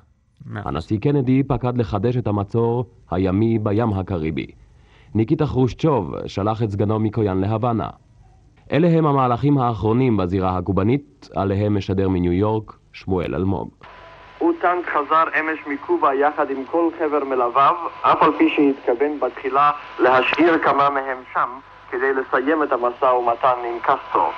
הנשיא 0.54 0.98
קנדי 0.98 1.42
פקד 1.42 1.78
לחדש 1.78 2.16
את 2.16 2.26
המצור 2.26 2.84
הימי 3.10 3.58
בים 3.58 3.92
הקריבי. 3.92 4.46
ניקיטה 5.14 5.46
חרושצ'וב 5.46 6.12
שלח 6.26 6.62
את 6.62 6.70
סגנו 6.70 7.00
מקויאן 7.00 7.40
להוואנה. 7.40 7.90
אלה 8.72 8.88
הם 8.88 9.06
המהלכים 9.06 9.58
האחרונים 9.58 10.16
בזירה 10.16 10.56
הקובנית, 10.56 11.28
עליהם 11.36 11.76
משדר 11.76 12.08
מניו 12.08 12.32
יורק 12.32 12.72
שמואל 12.92 13.34
אלמוג. 13.34 13.70
אוטנק 14.40 14.88
חזר 14.88 15.24
אמש 15.40 15.58
מקובה 15.66 16.14
יחד 16.14 16.50
עם 16.50 16.64
כל 16.64 16.88
חבר 16.98 17.24
מלוויו, 17.24 17.74
אף 18.02 18.22
על 18.22 18.32
פי 18.38 18.48
שהתכוון 18.50 19.20
בתחילה 19.20 19.70
להשאיר 19.98 20.58
כמה 20.58 20.90
מהם 20.90 21.18
שם 21.32 21.48
כדי 21.90 22.12
לסיים 22.14 22.62
את 22.62 22.72
המשא 22.72 23.04
ומתן 23.04 23.54
עם 23.64 23.78
קסטרו. 23.82 24.30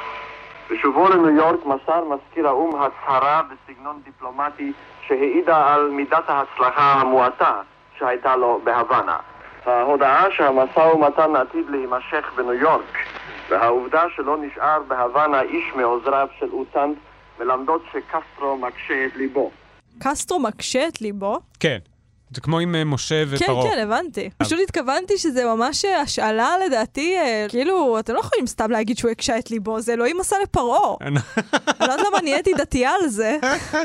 בשובו 0.71 1.09
לניו 1.09 1.31
יורק 1.31 1.67
מסר 1.67 2.05
מזכיר 2.05 2.49
האו"ם 2.49 2.83
הצהרה 2.83 3.43
בסגנון 3.43 4.01
דיפלומטי 4.05 4.73
שהעידה 5.07 5.75
על 5.75 5.91
מידת 5.91 6.25
ההצלחה 6.29 6.93
המועטה 6.93 7.61
שהייתה 7.99 8.37
לו 8.37 8.61
בהוואנה. 8.65 9.17
ההודעה 9.67 10.31
שהמשא 10.31 10.81
ומתן 10.81 11.37
עתיד 11.37 11.71
להימשך 11.71 12.33
בניו 12.37 12.53
יורק 12.53 12.99
והעובדה 13.51 14.05
שלא 14.17 14.37
נשאר 14.37 14.83
בהוואנה 14.89 15.43
איש 15.43 15.65
מעוזריו 15.77 16.29
של 16.39 16.47
אוטנק 16.53 16.99
מלמדות 17.41 17.83
שקסטרו 17.93 18.57
מקשה 18.57 19.07
את 19.07 19.17
ליבו. 19.17 19.51
קסטרו 19.99 20.39
מקשה 20.39 20.89
את 20.89 21.01
ליבו. 21.01 21.41
כן. 21.61 21.79
זה 22.31 22.41
כמו 22.41 22.59
עם 22.59 22.75
אה, 22.75 22.85
משה 22.85 23.25
כן, 23.27 23.45
ופרעה. 23.45 23.71
כן, 23.71 23.79
הבנתי. 23.83 24.31
פשוט 24.39 24.59
התכוונתי 24.65 25.19
שזה 25.19 25.45
ממש 25.45 25.85
אה, 25.85 26.01
השאלה, 26.01 26.49
לדעתי, 26.67 27.17
אה, 27.17 27.47
כאילו, 27.49 27.99
אתם 27.99 28.15
לא 28.15 28.21
יכולים 28.21 28.47
סתם 28.47 28.71
להגיד 28.71 28.99
שהוא 28.99 29.11
הקשה 29.11 29.39
את 29.39 29.51
ליבו, 29.51 29.81
זה 29.81 29.93
אלוהים 29.93 30.21
עשה 30.21 30.37
לפרעה. 30.43 30.95
אני 31.01 31.15
לא 31.81 31.93
יודעת 31.93 32.01
למה 32.09 32.21
נהייתי 32.23 32.53
דתייה 32.59 32.91
על 33.03 33.09
זה, 33.09 33.37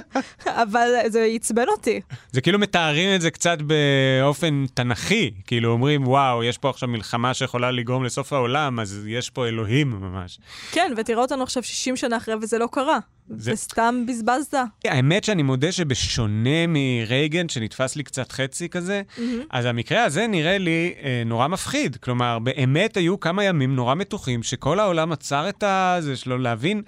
אבל 0.64 0.88
זה 1.08 1.24
עצבן 1.36 1.68
אותי. 1.68 2.02
זה 2.32 2.42
כאילו 2.42 2.60
מתארים 2.60 3.16
את 3.16 3.22
זה 3.22 3.32
קצת 3.32 3.58
באופן 3.62 4.66
תנכי. 4.74 5.32
כאילו 5.48 5.72
אומרים, 5.72 6.08
וואו, 6.08 6.44
יש 6.44 6.58
פה 6.58 6.70
עכשיו 6.70 6.90
מלחמה 6.90 7.34
שיכולה 7.34 7.72
לגרום 7.72 8.04
לסוף 8.04 8.34
העולם, 8.34 8.80
אז 8.80 9.04
יש 9.08 9.30
פה 9.30 9.48
אלוהים 9.48 9.90
ממש. 9.92 10.40
כן, 10.72 10.94
ותראה 10.98 11.22
אותנו 11.22 11.44
עכשיו 11.44 11.64
60 11.64 11.96
שנה 11.98 12.18
אחרי 12.18 12.36
וזה 12.42 12.58
לא 12.58 12.68
קרה. 12.72 13.00
זה- 13.38 13.52
וסתם 13.54 14.04
בזבזת. 14.08 14.54
האמת 14.86 15.24
שאני 15.24 15.44
מודה 15.44 15.72
שבשונה 15.72 16.68
מרייגן, 16.68 17.50
שנתפס 17.50 17.96
לי 17.96 18.04
קצת 18.04 18.31
חצי 18.32 18.70
כזה, 18.70 19.02
מהמם. 19.18 19.44
אז 19.50 19.66
המקרה 19.66 20.04
הזה 20.04 20.28
נראה 20.28 20.58
לי 20.58 20.94
אה, 21.04 21.24
נורא 21.26 21.48
מפחיד. 21.48 21.96
כלומר, 21.96 22.40
באמת 22.40 22.98
היו 22.98 23.20
כמה 23.20 23.44
ימים 23.44 23.76
נורא 23.76 23.96
מתוחים, 23.96 24.44
שכל 24.44 24.80
העולם 24.80 25.12
עצר 25.12 25.50
את 25.50 25.64
הזה 25.68 26.16
שלו 26.16 26.38
להבין 26.38 26.82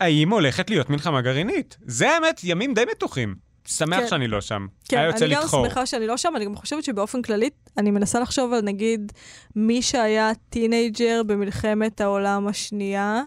האם 0.00 0.30
הולכת 0.30 0.70
להיות 0.70 0.90
מלחמה 0.90 1.20
גרעינית. 1.20 1.76
זה 1.86 2.10
האמת, 2.10 2.40
ימים 2.44 2.74
די 2.74 2.84
מתוחים. 2.90 3.34
שמח 3.66 4.00
כן. 4.00 4.08
שאני 4.08 4.28
לא 4.28 4.40
שם. 4.40 4.66
כן, 4.88 4.96
היה 4.98 5.06
יוצא 5.06 5.24
אני 5.24 5.34
גם. 5.34 5.48
שמחה 5.48 5.86
שאני 5.86 6.06
לא 6.06 6.16
שם, 6.16 6.32
אני 6.36 6.44
גם 6.44 6.56
חושבת 6.56 6.84
שבאופן 6.84 7.22
כללי, 7.22 7.50
אני 7.78 7.90
מנסה 7.90 8.20
לחשוב 8.20 8.52
על 8.52 8.60
נגיד 8.60 9.12
מי 9.56 9.82
שהיה 9.82 10.32
teenager 10.48 11.22
במלחמת 11.26 12.00
העולם 12.00 12.48
השנייה. 12.48 13.22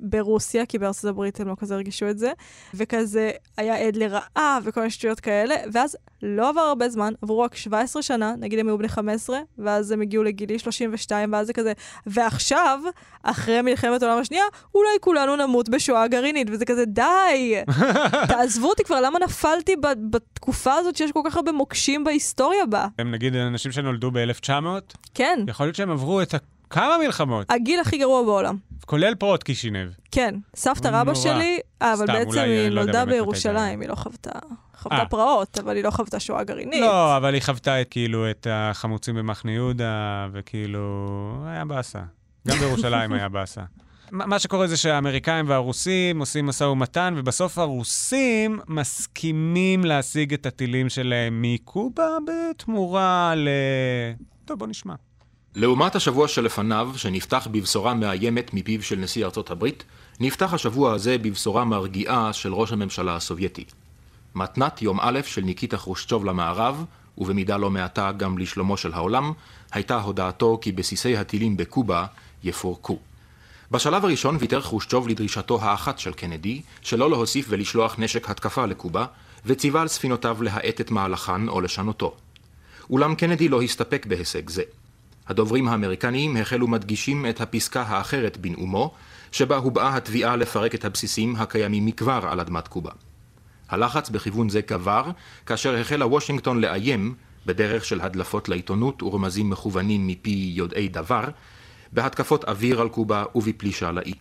ברוסיה, 0.00 0.66
כי 0.66 0.78
בארצות 0.78 1.04
הברית 1.04 1.40
הם 1.40 1.48
לא 1.48 1.54
כזה 1.58 1.74
הרגישו 1.74 2.10
את 2.10 2.18
זה, 2.18 2.32
וכזה 2.74 3.30
היה 3.56 3.86
עד 3.86 3.96
לרעב 3.96 4.62
וכל 4.64 4.80
מיני 4.80 4.90
שטויות 4.90 5.20
כאלה, 5.20 5.54
ואז 5.72 5.96
לא 6.22 6.48
עבר 6.48 6.60
הרבה 6.60 6.88
זמן, 6.88 7.12
עברו 7.22 7.40
רק 7.40 7.54
17 7.56 8.02
שנה, 8.02 8.34
נגיד 8.38 8.58
הם 8.58 8.66
היו 8.68 8.78
בני 8.78 8.88
15, 8.88 9.38
ואז 9.58 9.90
הם 9.90 10.00
הגיעו 10.00 10.22
לגילי 10.22 10.58
32, 10.58 11.32
ואז 11.32 11.46
זה 11.46 11.52
כזה, 11.52 11.72
ועכשיו, 12.06 12.80
אחרי 13.22 13.62
מלחמת 13.62 14.02
העולם 14.02 14.18
השנייה, 14.18 14.44
אולי 14.74 14.88
כולנו 15.00 15.36
נמות 15.36 15.68
בשואה 15.68 16.08
גרעינית, 16.08 16.48
וזה 16.50 16.64
כזה, 16.64 16.84
די! 16.84 17.54
תעזבו 18.28 18.68
אותי 18.68 18.84
כבר, 18.84 19.00
למה 19.00 19.18
נפלתי 19.18 19.76
בתקופה 20.10 20.74
הזאת 20.74 20.96
שיש 20.96 21.12
כל 21.12 21.20
כך 21.24 21.36
הרבה 21.36 21.52
מוקשים 21.52 22.04
בהיסטוריה 22.04 22.66
בה? 22.66 22.86
הם 22.98 23.10
נגיד 23.10 23.34
אנשים 23.36 23.72
שנולדו 23.72 24.10
ב-1900, 24.10 24.52
כן, 25.14 25.38
יכול 25.48 25.66
להיות 25.66 25.76
שהם 25.76 25.90
עברו 25.90 26.22
את 26.22 26.34
ה- 26.34 26.38
כמה 26.70 26.98
מלחמות, 27.04 27.50
הגיל 27.50 27.80
הכי 27.80 27.98
גרוע 27.98 28.22
בעולם. 28.22 28.56
כולל 28.86 29.14
פרעות 29.14 29.42
קישינב. 29.42 29.90
כן, 30.10 30.34
סבתא. 30.56 30.88
רבא 30.88 31.14
שלי, 31.14 31.58
אה, 31.82 31.94
אבל 31.94 32.06
בעצם 32.06 32.38
היא 32.38 32.66
אני 32.66 32.70
לא 32.70 32.82
נולדה 32.82 33.04
בירושלים, 33.04 33.80
היא 33.80 33.88
לא 33.88 33.94
חוותה, 33.94 34.38
חוותה 34.78 34.96
אה. 34.96 35.06
פרעות, 35.06 35.58
אבל 35.58 35.76
היא 35.76 35.84
לא 35.84 35.90
חוותה 35.90 36.20
שואה 36.20 36.44
גרעינית. 36.44 36.80
לא, 36.80 37.16
אבל 37.16 37.34
היא 37.34 37.42
חוותה 37.42 37.84
כאילו 37.90 38.30
את 38.30 38.46
החמוצים 38.50 39.14
במחנה 39.14 39.52
יהודה, 39.52 40.28
וכאילו, 40.32 41.44
היה 41.46 41.64
באסה. 41.64 42.00
גם 42.48 42.56
בירושלים 42.60 43.12
היה 43.12 43.28
באסה. 43.28 43.62
מה 44.10 44.38
שקורה 44.38 44.66
זה 44.66 44.76
שהאמריקאים 44.76 45.48
והרוסים 45.48 46.18
עושים 46.18 46.46
משא 46.46 46.64
ומתן, 46.64 47.14
ובסוף 47.16 47.58
הרוסים 47.58 48.60
מסכימים 48.68 49.84
להשיג 49.84 50.34
את 50.34 50.46
הטילים 50.46 50.88
שלהם 50.88 51.42
מקובה 51.42 52.08
בתמורה 52.26 53.34
ל... 53.36 53.48
טוב, 54.44 54.58
בוא 54.58 54.66
נשמע. 54.66 54.94
לעומת 55.54 55.96
השבוע 55.96 56.28
שלפניו, 56.28 56.92
שנפתח 56.96 57.48
בבשורה 57.50 57.94
מאיימת 57.94 58.54
מפיו 58.54 58.82
של 58.82 58.96
נשיא 58.96 59.24
ארצות 59.24 59.50
הברית, 59.50 59.84
נפתח 60.20 60.54
השבוע 60.54 60.92
הזה 60.92 61.18
בבשורה 61.18 61.64
מרגיעה 61.64 62.32
של 62.32 62.54
ראש 62.54 62.72
הממשלה 62.72 63.16
הסובייטי. 63.16 63.64
מתנת 64.34 64.82
יום 64.82 64.98
א' 65.00 65.20
של 65.24 65.40
ניקיטה 65.40 65.78
חרושצ'וב 65.78 66.24
למערב, 66.24 66.84
ובמידה 67.18 67.56
לא 67.56 67.70
מעטה 67.70 68.12
גם 68.12 68.38
לשלומו 68.38 68.76
של 68.76 68.92
העולם, 68.92 69.32
הייתה 69.72 70.00
הודעתו 70.00 70.58
כי 70.62 70.72
בסיסי 70.72 71.16
הטילים 71.16 71.56
בקובה 71.56 72.06
יפורקו. 72.44 72.98
בשלב 73.70 74.04
הראשון 74.04 74.36
ויתר 74.40 74.60
חרושצ'וב 74.60 75.08
לדרישתו 75.08 75.62
האחת 75.62 75.98
של 75.98 76.12
קנדי, 76.12 76.62
שלא 76.82 77.10
להוסיף 77.10 77.46
ולשלוח 77.48 77.94
נשק 77.98 78.30
התקפה 78.30 78.66
לקובה, 78.66 79.06
וציווה 79.46 79.82
על 79.82 79.88
ספינותיו 79.88 80.42
להאט 80.42 80.80
את 80.80 80.90
מהלכן 80.90 81.48
או 81.48 81.60
לשנותו. 81.60 82.16
אולם 82.90 83.14
קנדי 83.14 83.48
לא 83.48 83.62
הסתפק 83.62 84.06
בהישג 84.06 84.48
זה. 84.50 84.62
הדוברים 85.30 85.68
האמריקניים 85.68 86.36
החלו 86.36 86.68
מדגישים 86.68 87.26
את 87.26 87.40
הפסקה 87.40 87.82
האחרת 87.82 88.36
בנאומו, 88.36 88.94
שבה 89.32 89.56
הובעה 89.56 89.96
התביעה 89.96 90.36
לפרק 90.36 90.74
את 90.74 90.84
הבסיסים 90.84 91.36
הקיימים 91.36 91.86
מכבר 91.86 92.20
על 92.30 92.40
אדמת 92.40 92.68
קובה. 92.68 92.90
הלחץ 93.68 94.10
בכיוון 94.10 94.48
זה 94.48 94.60
גבר, 94.60 95.10
כאשר 95.46 95.76
החלה 95.76 96.06
וושינגטון 96.06 96.60
לאיים, 96.60 97.14
בדרך 97.46 97.84
של 97.84 98.00
הדלפות 98.00 98.48
לעיתונות 98.48 99.02
ורמזים 99.02 99.50
מכוונים 99.50 100.06
מפי 100.06 100.52
יודעי 100.54 100.88
דבר, 100.88 101.24
בהתקפות 101.92 102.44
אוויר 102.44 102.80
על 102.80 102.88
קובה 102.88 103.24
ובפלישה 103.34 103.92
לאי. 103.92 104.14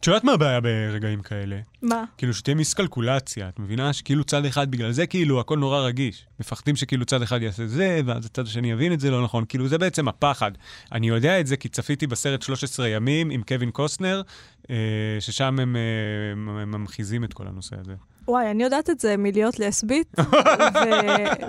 את 0.00 0.06
יודעת 0.06 0.24
מה 0.24 0.32
הבעיה 0.32 0.60
ברגעים 0.60 1.22
כאלה? 1.22 1.56
מה? 1.82 2.04
כאילו 2.18 2.34
שתהיה 2.34 2.54
מיסקלקולציה, 2.54 3.48
את 3.48 3.58
מבינה? 3.58 3.92
שכאילו 3.92 4.24
צד 4.24 4.44
אחד, 4.44 4.70
בגלל 4.70 4.92
זה 4.92 5.06
כאילו 5.06 5.40
הכל 5.40 5.58
נורא 5.58 5.80
רגיש. 5.80 6.26
מפחדים 6.40 6.76
שכאילו 6.76 7.04
צד 7.04 7.22
אחד 7.22 7.42
יעשה 7.42 7.66
זה, 7.66 8.00
ואז 8.06 8.26
הצד 8.26 8.46
השני 8.46 8.70
יבין 8.70 8.92
את 8.92 9.00
זה 9.00 9.10
לא 9.10 9.24
נכון. 9.24 9.44
כאילו 9.48 9.68
זה 9.68 9.78
בעצם 9.78 10.08
הפחד. 10.08 10.52
אני 10.92 11.08
יודע 11.08 11.40
את 11.40 11.46
זה 11.46 11.56
כי 11.56 11.68
צפיתי 11.68 12.06
בסרט 12.06 12.42
13 12.42 12.88
ימים 12.88 13.30
עם 13.30 13.42
קווין 13.42 13.70
קוסטנר, 13.70 14.22
אה, 14.70 14.76
ששם 15.20 15.58
הם, 15.60 15.76
אה, 15.76 16.32
הם 16.32 16.70
ממחיזים 16.70 17.24
את 17.24 17.32
כל 17.32 17.46
הנושא 17.46 17.76
הזה. 17.80 17.94
וואי, 18.28 18.50
אני 18.50 18.64
יודעת 18.64 18.90
את 18.90 19.00
זה 19.00 19.16
מלהיות 19.16 19.58
לסבית, 19.58 20.16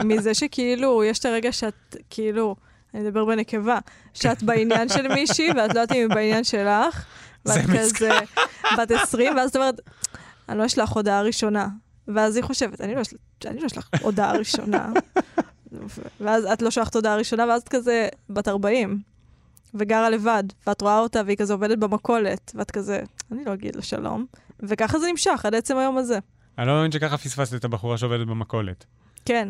ומזה 0.02 0.34
שכאילו, 0.34 1.04
יש 1.04 1.20
את 1.20 1.26
הרגע 1.26 1.52
שאת, 1.52 1.96
כאילו, 2.10 2.56
אני 2.94 3.08
אדבר 3.08 3.26
בנקבה, 3.26 3.80
שאת 4.14 4.44
בעניין 4.44 4.90
של 4.90 5.08
מישהי, 5.08 5.48
ואת 5.48 5.56
לא 5.56 5.62
יודעת 5.62 5.92
אם 5.92 5.98
היא 5.98 6.08
בעניין 6.08 6.44
שלך, 6.44 7.06
ואת 7.48 7.66
זה 7.66 7.96
כזה 7.96 8.12
בת 8.78 8.92
20, 8.92 9.38
ואז 9.38 9.50
את 9.50 9.56
אומרת, 9.56 9.82
אני 10.50 10.58
לא 10.58 10.66
אשלח 10.66 10.92
הודעה 10.92 11.22
ראשונה. 11.22 11.68
ואז 12.08 12.36
היא 12.36 12.44
חושבת, 12.44 12.82
אני 12.82 12.96
לא 12.96 13.02
אשלח, 13.02 13.20
אני 13.46 13.60
לא 13.60 13.66
אשלח 13.66 13.90
הודעה 14.02 14.32
ראשונה. 14.32 14.90
ואז 16.22 16.46
את 16.46 16.62
לא 16.62 16.72
שלחת 16.72 16.96
הודעה 16.96 17.16
ראשונה, 17.16 17.46
ואז 17.46 17.62
את 17.62 17.70
כזה 17.70 18.08
בת 18.30 18.48
40, 18.48 19.02
וגרה 19.74 20.10
לבד, 20.10 20.44
ואת 20.68 20.82
רואה 20.82 21.00
אותה, 21.00 21.22
והיא 21.26 21.38
כזה 21.38 21.54
עובדת 21.54 21.78
במכולת, 21.78 22.52
ואת 22.56 22.72
כזה, 22.72 23.02
אני 23.32 23.46
לא 23.46 23.54
אגיד 23.54 23.76
לה 23.76 23.82
שלום. 23.82 24.26
וככה 24.60 25.00
זה 25.00 25.08
נמשך 25.12 25.42
עד 25.44 25.56
עצם 25.56 25.78
היום 25.78 25.98
הזה. 25.98 26.20
אני 26.58 26.68
לא 26.68 26.74
מאמין 26.74 26.92
שככה 26.92 27.18
פספסת 27.18 27.56
את 27.56 27.66
הבחורה 27.66 27.98
שעובדת 27.98 28.28
במכולת. 28.28 28.86
כן. 29.26 29.50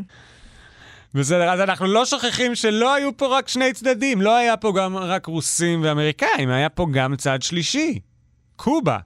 בסדר, 1.13 1.50
אז 1.50 1.62
אנחנו 1.62 1.88
לא 1.88 2.06
שוכחים 2.06 2.56
שלא 2.56 2.93
היו 2.93 3.17
פה 3.17 3.38
רק 3.38 3.48
שני 3.48 3.74
צדדים, 3.74 4.22
לא 4.22 4.36
היה 4.36 4.58
פה 4.58 4.74
גם 4.78 4.98
רק 4.98 5.26
רוסים 5.26 5.84
ואמריקאים, 5.84 6.50
היה 6.50 6.70
פה 6.70 6.88
גם 6.91 7.15
צד 7.15 7.41
שלישי, 7.41 8.00
קובה. 8.56 8.98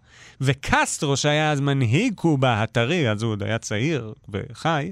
וקסטרו, 0.42 1.18
שהיה 1.18 1.52
אז 1.52 1.62
מנהיג 1.62 2.14
קובה 2.16 2.62
הטרי, 2.62 3.12
אז 3.12 3.24
הוא 3.24 3.32
עוד 3.32 3.44
היה 3.44 3.58
צעיר 3.58 4.14
וחי, 4.30 4.92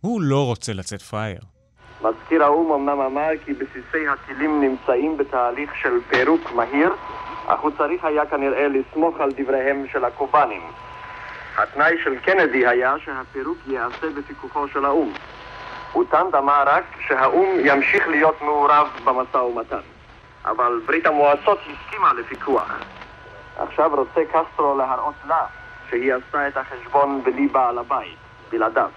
הוא 0.00 0.22
לא 0.22 0.46
רוצה 0.46 0.72
לצאת 0.72 1.02
פראייר. 1.02 1.40
מזכיר 2.02 2.44
האו"ם 2.44 2.72
אמנם 2.72 3.00
אמר 3.00 3.28
כי 3.44 3.52
בסיסי 3.52 4.08
הטילים 4.08 4.60
נמצאים 4.60 5.16
בתהליך 5.16 5.70
של 5.82 5.92
פירוק 6.10 6.52
מהיר, 6.52 6.90
אך 7.46 7.60
הוא 7.60 7.70
צריך 7.78 8.04
היה 8.04 8.26
כנראה 8.26 8.68
לסמוך 8.68 9.20
על 9.20 9.30
דבריהם 9.36 9.86
של 9.92 10.04
הקובנים. 10.04 10.62
התנאי 11.56 11.94
של 12.04 12.18
קנדי 12.18 12.66
היה 12.66 12.94
שהפירוק 13.04 13.58
ייעשה 13.66 14.06
בפיקוחו 14.16 14.68
של 14.68 14.84
האו"ם. 14.84 15.12
אוטנט 15.94 16.34
אמר 16.34 16.62
רק 16.66 16.84
שהאו"ם 17.08 17.48
ימשיך 17.64 18.08
להיות 18.08 18.42
מעורב 18.42 18.88
במשא 19.04 19.36
ומתן. 19.36 19.80
אבל 20.44 20.80
ברית 20.86 21.06
המועצות 21.06 21.58
הסכימה 21.58 22.12
לפיקוח. 22.12 22.78
עכשיו 23.58 23.90
רוצה 23.94 24.20
קסטרו 24.32 24.78
להראות 24.78 25.14
לה 25.28 25.46
שהיא 25.90 26.14
עשתה 26.14 26.48
את 26.48 26.56
החשבון 26.56 27.22
בלי 27.24 27.48
בעל 27.48 27.78
הבית, 27.78 28.16
בלעדיו. 28.50 28.90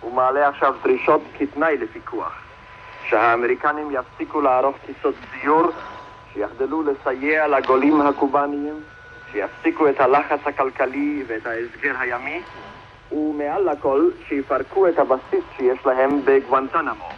הוא 0.00 0.14
מעלה 0.14 0.48
עכשיו 0.48 0.74
דרישות 0.82 1.20
כתנאי 1.38 1.76
לפיקוח. 1.76 2.32
שהאמריקנים 3.08 3.90
יפסיקו 3.90 4.40
לערוך 4.40 4.76
טיסות 4.86 5.14
סיור, 5.32 5.70
שיחדלו 6.32 6.82
לסייע 6.82 7.48
לגולים 7.48 8.00
הקובאניים, 8.00 8.80
שיפסיקו 9.32 9.88
את 9.88 10.00
הלחץ 10.00 10.38
הכלכלי 10.46 11.24
ואת 11.26 11.46
ההסגר 11.46 11.94
הימי, 11.98 12.42
ומעל 13.12 13.70
לכל 13.70 14.10
שיפרקו 14.28 14.88
את 14.88 14.98
הבסיס 14.98 15.44
שיש 15.56 15.86
להם 15.86 16.20
בגואנטנמו. 16.24 17.08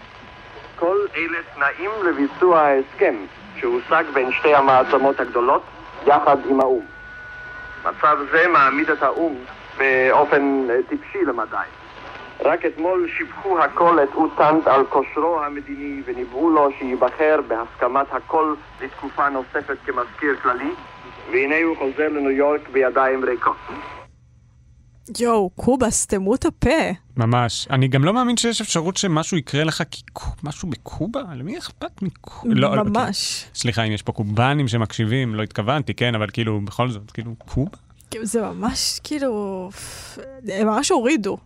כל 0.77 0.97
אלה 1.17 1.39
תנאים 1.55 1.91
לביצוע 2.05 2.61
ההסכם 2.61 3.15
שהושג 3.57 4.05
בין 4.15 4.33
שתי 4.33 4.55
המעצמות 4.55 5.21
הגדולות 5.21 5.63
יחד 6.07 6.37
עם 6.47 6.61
האו"ם. 6.61 6.85
מצב 7.85 8.19
זה 8.33 8.49
מעמיד 8.49 8.91
את 8.91 9.03
האו"ם 9.03 9.35
באופן 9.79 10.67
אה, 10.71 10.79
טיפשי 10.89 11.25
למדי. 11.25 11.57
רק 12.41 12.67
אתמול 12.67 13.09
שיבחו 13.09 13.59
הכל 13.59 13.99
את 14.03 14.15
אוטנט 14.15 14.67
על 14.67 14.85
כושרו 14.85 15.41
המדיני 15.43 16.03
וניבאו 16.05 16.51
לו 16.51 16.69
שייבחר 16.79 17.41
בהסכמת 17.49 18.07
הכל 18.13 18.55
לתקופה 18.81 19.29
נוספת 19.29 19.77
כמזכיר 19.87 20.37
כללי, 20.43 20.71
והנה 21.31 21.63
הוא 21.65 21.77
חוזר 21.77 22.09
לניו 22.09 22.31
יורק 22.31 22.69
בידיים 22.69 23.25
ריקות. 23.25 23.57
יואו, 25.19 25.51
קובה, 25.51 25.91
סתמו 25.91 26.35
את 26.35 26.45
הפה. 26.45 26.91
ממש. 27.17 27.67
אני 27.71 27.89
גם 27.89 28.05
לא 28.05 28.15
מאמין 28.15 28.37
שיש 28.37 28.61
אפשרות 28.61 28.97
שמשהו 28.97 29.37
יקרה 29.37 29.65
לך 29.65 29.83
כי 29.91 30.03
משהו 30.43 30.69
בקובה? 30.69 31.23
למי 31.35 31.59
אכפת 31.59 32.03
מקובה? 32.03 32.55
לא, 32.55 32.77
לא, 32.77 32.83
ממש. 32.85 33.45
כן. 33.45 33.55
סליחה, 33.55 33.83
אם 33.83 33.93
יש 33.93 34.03
פה 34.03 34.13
קובנים 34.13 34.69
שמקשיבים, 34.69 35.35
לא 35.35 35.43
התכוונתי, 35.43 35.95
כן, 35.95 36.15
אבל 36.15 36.27
כאילו, 36.33 36.61
בכל 36.61 36.91
זאת, 36.91 37.11
כאילו, 37.11 37.35
קובה? 37.39 37.77
כאילו, 38.11 38.27
זה 38.27 38.43
ממש, 38.43 39.01
כאילו, 39.05 39.71
הם 40.49 40.67
ממש 40.67 40.91
הורידו. 40.91 41.39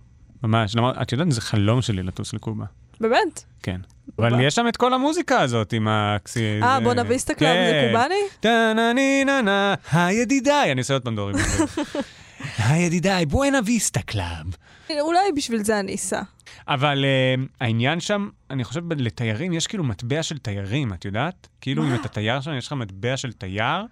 ממש. 0.43 0.77
למרות, 0.77 0.95
את 1.03 1.13
יודעת, 1.13 1.33
זה 1.33 1.41
חלום 1.41 1.83
שלי 1.83 2.03
לטוס 2.03 2.35
לקובה. 2.35 2.65
באמת? 3.01 3.45
כן. 3.63 3.81
אבל 4.19 4.41
יש 4.41 4.55
שם 4.55 4.69
את 4.69 4.77
כל 4.77 4.95
המוזיקה 4.95 5.41
הזאת 5.41 5.73
עם 5.73 5.89
הקסי... 5.91 6.63
אה, 6.63 6.81
בואנה 6.81 6.95
ויסטה 6.95 7.35
קלאב, 7.35 7.57
זה. 7.71 7.87
קובאני? 7.87 8.15
טה-נה-ני-נה-נה, 8.41 9.75
הידידיי. 9.93 10.73
אני 10.73 10.81
עושה 10.81 10.95
עוד 10.95 11.03
פעם 11.03 11.17
דורים. 11.17 11.37
היי 12.59 12.83
ידידיי, 12.83 13.27
בואנה 13.27 13.59
ויסטה 13.65 14.03
קלאב. 14.03 14.57
אולי 14.91 15.33
בשביל 15.37 15.65
זה 15.65 15.81
אני 15.81 15.95
אסע. 15.95 16.23
אבל 16.69 17.05
אה, 17.05 17.41
העניין 17.61 18.01
שם, 18.01 18.29
אני 18.51 18.65
חושב, 18.65 18.93
לתיירים, 18.93 19.53
יש 19.53 19.67
כאילו 19.67 19.85
מטבע 19.85 20.23
של 20.23 20.39
תיירים, 20.39 20.93
את 20.93 21.05
יודעת? 21.05 21.49
כאילו, 21.61 21.85
אם 21.85 21.95
אתה 21.95 22.09
תייר 22.09 22.41
שם, 22.41 22.55
יש 22.59 22.67
לך 22.67 22.73
מטבע 22.73 23.17
של 23.17 23.33
תייר, 23.33 23.87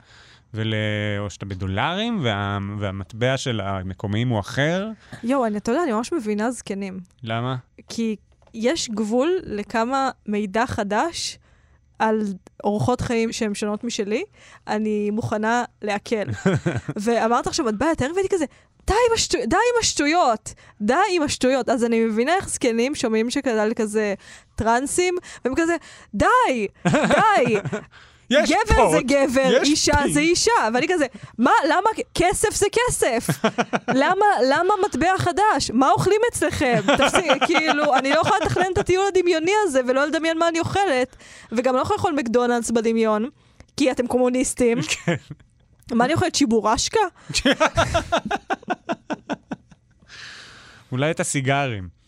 ול... 0.55 0.75
או 1.19 1.31
שאתה 1.31 1.47
בדולרים, 1.47 2.21
וה... 2.23 2.59
והמטבע 2.79 3.37
של 3.37 3.61
המקומיים 3.61 4.29
הוא 4.29 4.41
אחר. 4.41 4.89
יואו, 5.23 5.47
אני, 5.47 5.57
אתה 5.57 5.71
יודע, 5.71 5.83
אני 5.83 5.93
ממש 5.93 6.13
מבינה 6.13 6.51
זקנים. 6.51 7.01
למה? 7.23 7.57
כי 7.89 8.17
יש 8.55 8.91
גבול 8.91 9.39
לכמה 9.43 10.11
מידע 10.27 10.67
חדש 10.67 11.39
על 11.99 12.23
אורחות 12.65 13.01
חיים 13.01 13.33
שהן 13.33 13.55
שונות 13.55 13.85
משלי, 13.85 14.25
אני 14.69 15.11
מוכנה 15.11 15.65
לעכל. 15.83 16.25
ואמרת 17.03 17.47
עכשיו 17.47 17.67
מטבע 17.67 17.87
יותר, 17.87 18.11
והייתי 18.15 18.35
כזה, 18.35 18.45
די 18.87 18.95
עם, 19.09 19.15
השטו... 19.15 19.39
די 19.39 19.57
עם 19.57 19.81
השטויות, 19.81 20.55
די 20.81 20.95
עם 21.11 21.23
השטויות. 21.23 21.69
אז 21.69 21.85
אני 21.85 22.05
מבינה 22.05 22.35
איך 22.35 22.49
זקנים 22.49 22.95
שומעים 22.95 23.31
שכזה 23.31 23.69
כזה 23.77 24.15
טרנסים, 24.55 25.15
והם 25.45 25.55
כזה, 25.57 25.77
די, 26.15 26.27
די. 26.89 27.57
יש 28.31 28.51
גבר 28.51 28.75
פוט, 28.77 28.91
זה 28.91 28.99
גבר, 29.03 29.59
יש 29.63 29.69
אישה 29.69 30.03
פי. 30.03 30.13
זה 30.13 30.21
אישה, 30.21 30.53
ואני 30.75 30.87
כזה, 30.89 31.07
מה, 31.39 31.51
למה, 31.69 31.91
כסף 32.15 32.55
זה 32.55 32.67
כסף. 32.73 33.27
למה, 34.03 34.27
למה 34.49 34.75
מטבע 34.87 35.19
חדש? 35.19 35.71
מה 35.73 35.91
אוכלים 35.91 36.21
אצלכם? 36.33 36.81
תפסיק, 36.99 37.45
כאילו, 37.47 37.95
אני 37.97 38.11
לא 38.11 38.21
יכולה 38.21 38.37
לתכנן 38.43 38.73
את 38.73 38.79
הטיול 38.79 39.05
הדמיוני 39.07 39.53
הזה 39.65 39.81
ולא 39.89 40.05
לדמיין 40.05 40.39
מה 40.39 40.49
אני 40.49 40.61
אוכלת, 40.61 41.17
וגם 41.53 41.77
לא 41.77 41.81
יכולה 41.81 41.97
לאכול 41.97 42.13
מקדונלדס 42.13 42.71
בדמיון, 42.71 43.29
כי 43.77 43.91
אתם 43.91 44.07
קומוניסטים. 44.07 44.79
כן. 45.05 45.15
מה 45.93 46.05
אני 46.05 46.15
אוכלת, 46.15 46.35
שיבורשקה? 46.35 47.01
אולי 50.93 51.11
את 51.11 51.21
הסיגרים. 51.21 52.04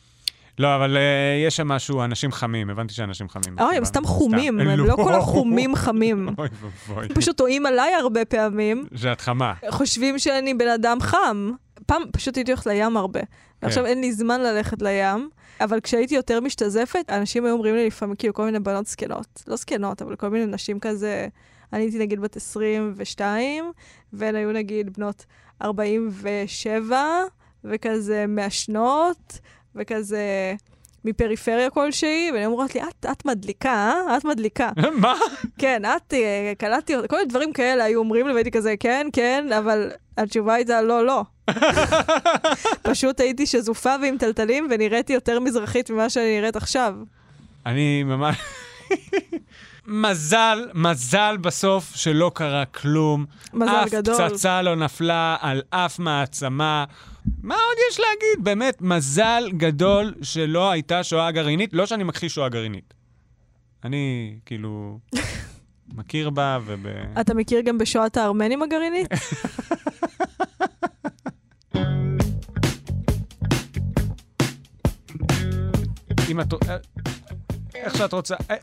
לא, 0.59 0.77
אבל 0.77 0.97
uh, 0.97 1.47
יש 1.47 1.57
שם 1.57 1.69
משהו, 1.69 2.05
אנשים 2.05 2.33
חמים, 2.33 2.71
הבנתי 2.71 2.95
שאנשים 2.95 3.29
חמים. 3.29 3.59
אוי, 3.61 3.77
הם 3.77 3.85
סתם 3.85 4.05
חומים, 4.05 4.61
הם 4.61 4.69
לא 4.69 4.95
כל 4.95 5.15
החומים 5.15 5.77
חמים. 5.77 6.29
אוי 6.39 6.49
ואבוי. 6.61 7.09
פשוט 7.09 7.37
טועים 7.37 7.67
עליי 7.67 7.95
הרבה 7.95 8.25
פעמים, 8.25 8.87
שאת 8.95 9.21
חמה. 9.21 9.55
חושבים 9.71 10.19
שאני 10.19 10.55
בן 10.55 10.69
אדם 10.69 10.99
חם. 11.01 11.51
פעם 11.87 12.03
פשוט 12.13 12.37
הייתי 12.37 12.53
הולכת 12.53 12.67
לים 12.67 12.97
הרבה. 12.97 13.21
ועכשיו 13.63 13.87
אין 13.87 14.01
לי 14.01 14.13
זמן 14.13 14.41
ללכת 14.41 14.83
לים, 14.83 15.29
אבל 15.61 15.81
כשהייתי 15.81 16.15
יותר 16.15 16.41
משתזפת, 16.41 17.05
אנשים 17.11 17.45
היו 17.45 17.53
אומרים 17.53 17.75
לי 17.75 17.87
לפעמים, 17.87 18.17
כאילו, 18.17 18.35
כל 18.35 18.45
מיני 18.45 18.59
בנות 18.59 18.87
זקנות. 18.87 19.43
לא 19.47 19.57
זקנות, 19.57 20.03
אבל 20.03 20.17
כל 20.17 20.29
מיני 20.29 20.47
נשים 20.47 20.81
כזה... 20.81 21.29
אני 21.73 21.83
הייתי 21.83 21.99
נגיד 21.99 22.21
בת 22.21 22.37
22, 22.37 23.73
והן 24.13 24.35
היו 24.35 24.53
נגיד 24.53 24.99
בנות 24.99 25.25
47, 25.63 27.01
וכזה 27.65 28.25
מעשנות, 28.29 29.39
וכזה 29.77 30.55
מפריפריה 31.05 31.71
כלשהי, 31.71 32.31
והן 32.35 32.45
אומרות 32.45 32.75
לי, 32.75 32.83
את, 32.83 33.07
את 33.13 33.25
מדליקה, 33.25 33.93
אה? 34.09 34.17
את 34.17 34.25
מדליקה. 34.25 34.71
מה? 35.03 35.15
כן, 35.59 35.83
את, 35.85 36.15
אה, 36.15 36.53
קלטתי, 36.59 36.95
כל 37.09 37.17
מיני 37.17 37.29
דברים 37.29 37.53
כאלה 37.53 37.85
היו 37.85 37.99
אומרים 37.99 38.27
לי, 38.27 38.33
והייתי 38.33 38.51
כזה, 38.51 38.75
כן, 38.81 39.07
כן, 39.13 39.47
אבל 39.59 39.91
התשובה 40.19 40.55
הייתה 40.55 40.83
לא, 40.83 41.07
לא. 41.07 41.23
פשוט 42.91 43.21
הייתי 43.21 43.47
שזופה 43.47 43.95
ועם 44.03 44.19
טלטלים, 44.19 44.69
ונראיתי 44.71 45.13
יותר 45.13 45.41
מזרחית 45.41 45.91
ממה 45.91 46.11
שאני 46.11 46.41
נראית 46.41 46.57
עכשיו. 46.57 46.95
אני 47.67 48.03
ממש... 48.03 48.37
מזל, 49.87 50.69
מזל 50.75 51.37
בסוף 51.41 51.93
שלא 51.95 52.31
קרה 52.35 52.65
כלום. 52.65 53.25
מזל 53.55 53.85
גדול. 53.91 54.15
אף 54.15 54.33
פצצה 54.33 54.63
לא 54.63 54.77
נפלה 54.77 55.37
על 55.41 55.63
אף 55.71 55.99
מעצמה. 55.99 56.85
מה 57.43 57.55
עוד 57.55 57.77
יש 57.91 58.01
להגיד? 58.01 58.45
באמת, 58.45 58.83
מזל 58.83 59.45
גדול 59.57 60.15
שלא 60.23 60.71
הייתה 60.71 61.05
שואה 61.05 61.31
גרעינית. 61.31 61.71
לא 61.73 61.87
שאני 61.87 62.05
מכחיש 62.05 62.35
שואה 62.35 62.49
גרעינית. 62.49 62.95
אני, 63.85 64.35
כאילו, 64.47 64.99
מכיר 65.97 66.31
בה 66.31 66.59
וב... 66.65 66.87
אתה 67.21 67.35
מכיר 67.35 67.61
גם 67.61 67.79
בשואת 67.79 68.17
הארמנים 68.17 68.63
הגרעינית? 68.63 69.09
אם 76.31 76.41
את... 76.41 76.55
איך 77.85 77.97
שאת 77.97 78.13
רוצה. 78.13 78.35
אה, 78.51 78.57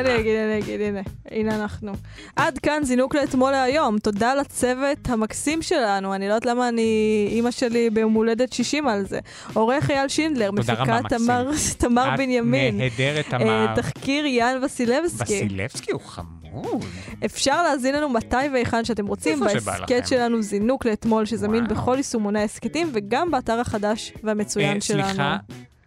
אני 0.00 0.20
אגיד, 0.20 0.36
אני 0.36 0.58
אגיד, 0.58 0.80
הנה, 0.80 1.00
הנה 1.30 1.54
אנחנו. 1.54 1.92
עד 2.36 2.58
כאן 2.58 2.84
זינוק 2.84 3.14
לאתמול 3.14 3.50
להיום. 3.52 3.98
תודה 3.98 4.34
לצוות 4.34 5.08
המקסים 5.08 5.62
שלנו. 5.62 6.14
אני 6.14 6.28
לא 6.28 6.34
יודעת 6.34 6.46
למה 6.46 6.68
אני, 6.68 7.28
אימא 7.30 7.50
שלי 7.50 7.90
ביום 7.90 8.12
הולדת 8.12 8.52
60 8.52 8.88
על 8.88 9.06
זה. 9.06 9.18
עורך 9.54 9.90
אייל 9.90 10.08
שינדלר, 10.08 10.50
מפיקה. 10.50 11.00
תמר, 11.08 11.50
תמר 11.78 12.14
את 12.14 12.18
בנימין. 12.18 12.78
נהדרת, 12.78 13.34
אה, 13.34 13.38
תמר. 13.38 13.74
תחקיר 13.76 14.26
יאן 14.26 14.64
וסילבסקי. 14.64 15.22
וסילבסקי 15.22 15.92
הוא 15.92 16.00
חמוד. 16.00 16.84
אפשר 17.24 17.62
להזין 17.62 17.94
לנו 17.94 18.08
מתי 18.08 18.36
והיכן 18.52 18.84
שאתם 18.84 19.06
רוצים, 19.06 19.40
בהסכת. 19.40 20.06
שלנו 20.06 20.42
זינוק 20.42 20.86
לאתמול, 20.86 21.24
שזמין 21.24 21.68
בכל 21.68 21.94
יישומוני 21.96 22.40
ההסכתים, 22.40 22.90
וגם 22.92 23.30
באתר 23.30 23.60
החדש 23.60 24.12
והמצוין 24.22 24.76
אה, 24.76 24.80
שלנו. 24.80 25.08
סליחה, 25.08 25.36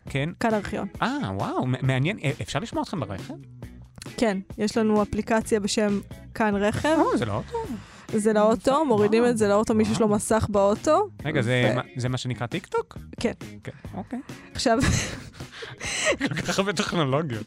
כן. 0.10 0.30
כאן 0.40 0.54
ארכיון. 0.54 0.88
אה, 1.02 1.18
וואו, 1.34 1.66
מעניין. 1.82 2.18
אה, 2.24 2.32
אפשר 2.42 2.60
לשמוע 2.60 2.84
אתכם 2.84 3.00
ברכב? 3.00 3.34
כן, 4.18 4.38
יש 4.58 4.78
לנו 4.78 5.02
אפליקציה 5.04 5.60
בשם 5.60 6.00
כאן 6.34 6.56
רכב. 6.56 6.98
זה 7.16 7.26
לא 7.26 7.34
אוטו. 7.34 7.58
זה 8.14 8.34
לאוטו, 8.34 8.86
מורידים 8.86 9.26
את 9.26 9.38
זה 9.38 9.48
לאוטו, 9.48 9.74
מי 9.74 9.86
שיש 9.86 10.02
לו 10.02 10.08
מסך 10.08 10.48
באוטו. 10.50 11.10
רגע, 11.26 11.42
זה 11.42 11.70
ו- 11.72 11.76
מה- 11.76 11.82
זה 11.98 12.10
מה 12.10 12.18
שנקרא 12.18 12.48
טיק 12.48 12.66
טוק? 12.66 12.98
כן. 13.20 13.32
כן, 13.64 13.72
אוקיי. 13.94 14.20
עכשיו, 14.54 14.78
כל 16.20 16.42
כך 16.42 16.60
הרבה 16.60 16.74
טכנולוגיות. 16.74 17.46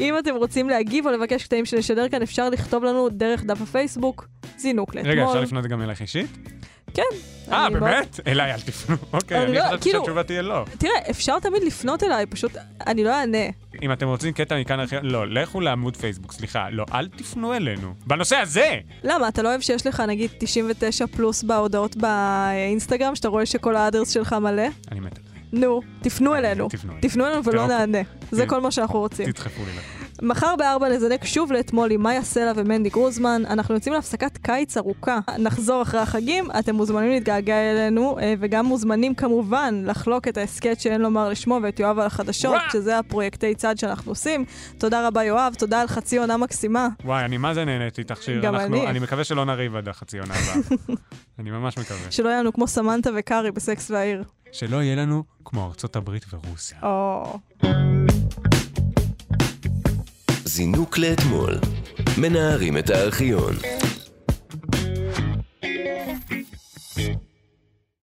אם 0.00 0.18
אתם 0.18 0.34
רוצים 0.34 0.68
להגיב 0.68 1.06
או 1.06 1.12
לבקש 1.12 1.44
קטעים 1.44 1.64
שנשדר 1.66 2.08
כאן, 2.08 2.22
אפשר 2.22 2.48
לכתוב 2.50 2.84
לנו 2.84 3.08
דרך 3.08 3.44
דף 3.44 3.60
הפייסבוק, 3.62 4.28
זינוק 4.58 4.94
לאתמול. 4.94 5.12
רגע, 5.12 5.24
אפשר 5.26 5.40
לפנות 5.40 5.66
גם 5.66 5.82
אלייך 5.82 6.00
אישית? 6.00 6.26
כן. 6.94 7.02
אה, 7.52 7.68
מאוד- 7.68 7.82
באמת? 7.82 8.20
אליי 8.26 8.52
אל 8.54 8.60
תפנו. 8.60 8.96
אוקיי, 9.12 9.36
אני 9.38 9.46
אני 9.46 9.54
לא- 9.54 9.62
חשבתי 9.64 9.82
כאילו- 9.82 9.98
שהתשובה 9.98 10.22
תהיה 10.22 10.42
לא. 10.42 10.64
תראה, 10.78 10.92
אפשר 11.10 11.38
תמיד 11.40 11.62
לפנות 11.64 12.02
אליי, 12.02 12.26
פשוט 12.26 12.52
אני 12.86 13.04
לא 13.04 13.10
אענה. 13.20 13.38
אם 13.82 13.92
אתם 13.92 14.06
רוצים 14.06 14.32
קטע 14.32 14.60
מכאן 14.60 14.80
ארכיון, 14.80 15.04
לא, 15.06 15.28
לכו 15.28 15.60
לעמוד 15.60 15.96
פייסבוק, 15.96 16.32
סליחה, 16.32 16.70
לא, 16.70 16.84
אל 16.94 17.08
תפנו 17.08 17.54
אלינו. 17.54 17.94
בנושא 18.06 18.36
הזה! 18.36 18.76
למה? 19.04 19.28
אתה 19.28 19.42
לא 19.42 19.48
אוהב 19.48 19.60
שיש 19.60 19.86
לך 19.86 20.00
נגיד 20.00 20.30
99 20.38 21.06
פלוס 21.06 21.42
בהודעות 21.42 21.96
באינסטגרם, 21.96 23.14
שאתה 23.16 23.28
רואה 23.28 23.46
שכל 23.46 23.76
האדרס 23.76 24.10
שלך 24.10 24.32
מלא? 24.32 24.62
אני 24.92 25.00
מת 25.00 25.18
על 25.18 25.22
זה. 25.24 25.34
נו, 25.52 25.80
תפנו 26.02 26.34
אלינו. 26.34 26.68
תפנו 27.00 27.26
אלינו. 27.26 27.44
ולא 27.44 27.62
אוקיי. 27.62 27.76
נענה. 27.78 27.98
זה 28.30 28.44
ת- 28.46 28.48
כל 28.48 28.60
מה 28.60 28.70
שאנחנו 28.70 28.98
רוצים. 28.98 29.30
תדחפו 29.32 29.62
לי 29.64 29.72
לך. 29.78 30.03
מחר 30.24 30.54
בארבע 30.58 30.88
נזנק 30.88 31.24
שוב 31.24 31.52
לאתמול 31.52 31.90
עם 31.90 32.02
מאיה 32.02 32.22
סלע 32.22 32.52
ומנדי 32.56 32.88
גרוזמן. 32.88 33.42
אנחנו 33.50 33.74
יוצאים 33.74 33.94
להפסקת 33.94 34.38
קיץ 34.42 34.76
ארוכה. 34.76 35.18
נחזור 35.38 35.82
אחרי 35.82 36.00
החגים, 36.00 36.44
אתם 36.58 36.74
מוזמנים 36.74 37.10
להתגעגע 37.10 37.54
אלינו, 37.56 38.18
אה, 38.18 38.34
וגם 38.40 38.66
מוזמנים 38.66 39.14
כמובן 39.14 39.82
לחלוק 39.86 40.28
את 40.28 40.36
ההסכת 40.36 40.80
שאין 40.80 41.00
לומר 41.00 41.28
לשמו 41.28 41.58
ואת 41.62 41.80
יואב 41.80 41.98
על 41.98 42.06
החדשות, 42.06 42.60
שזה 42.72 42.98
הפרויקטי 42.98 43.54
צד 43.54 43.78
שאנחנו 43.78 44.10
עושים. 44.12 44.44
תודה 44.78 45.06
רבה 45.06 45.24
יואב, 45.24 45.54
תודה 45.58 45.80
על 45.80 45.86
חצי 45.86 46.18
עונה 46.18 46.36
מקסימה. 46.36 46.88
וואי, 47.04 47.24
אני 47.24 47.36
מה 47.36 47.54
זה 47.54 47.64
נהניתי 47.64 48.00
איתך 48.00 48.22
שיר. 48.22 48.40
גם 48.42 48.54
אנחנו- 48.54 48.76
אני. 48.76 48.86
אני 48.86 48.98
מקווה 48.98 49.24
שלא 49.24 49.44
נריב 49.44 49.76
עד 49.76 49.88
החצי 49.88 50.18
עונה 50.18 50.34
הבאה. 50.34 50.76
אני 51.38 51.50
ממש 51.50 51.78
מקווה. 51.78 52.10
שלא 52.10 52.28
יהיה 52.28 52.40
לנו 52.40 52.52
כמו 52.52 52.66
סמנטה 52.68 53.10
וקארי 53.16 53.50
בסקס 53.50 53.90
והעיר. 53.90 54.24
שלא 54.52 54.82
יהיה 54.82 54.96
לנו 54.96 55.22
כמו 55.44 55.66
ארצות 55.66 55.96
הברית 55.96 56.24
ורוסיה. 56.32 56.78
או... 56.82 57.38
זינוק 60.56 60.98
לאתמול. 60.98 61.58
מנערים 62.18 62.78
את 62.78 62.90
הארכיון. 62.90 63.54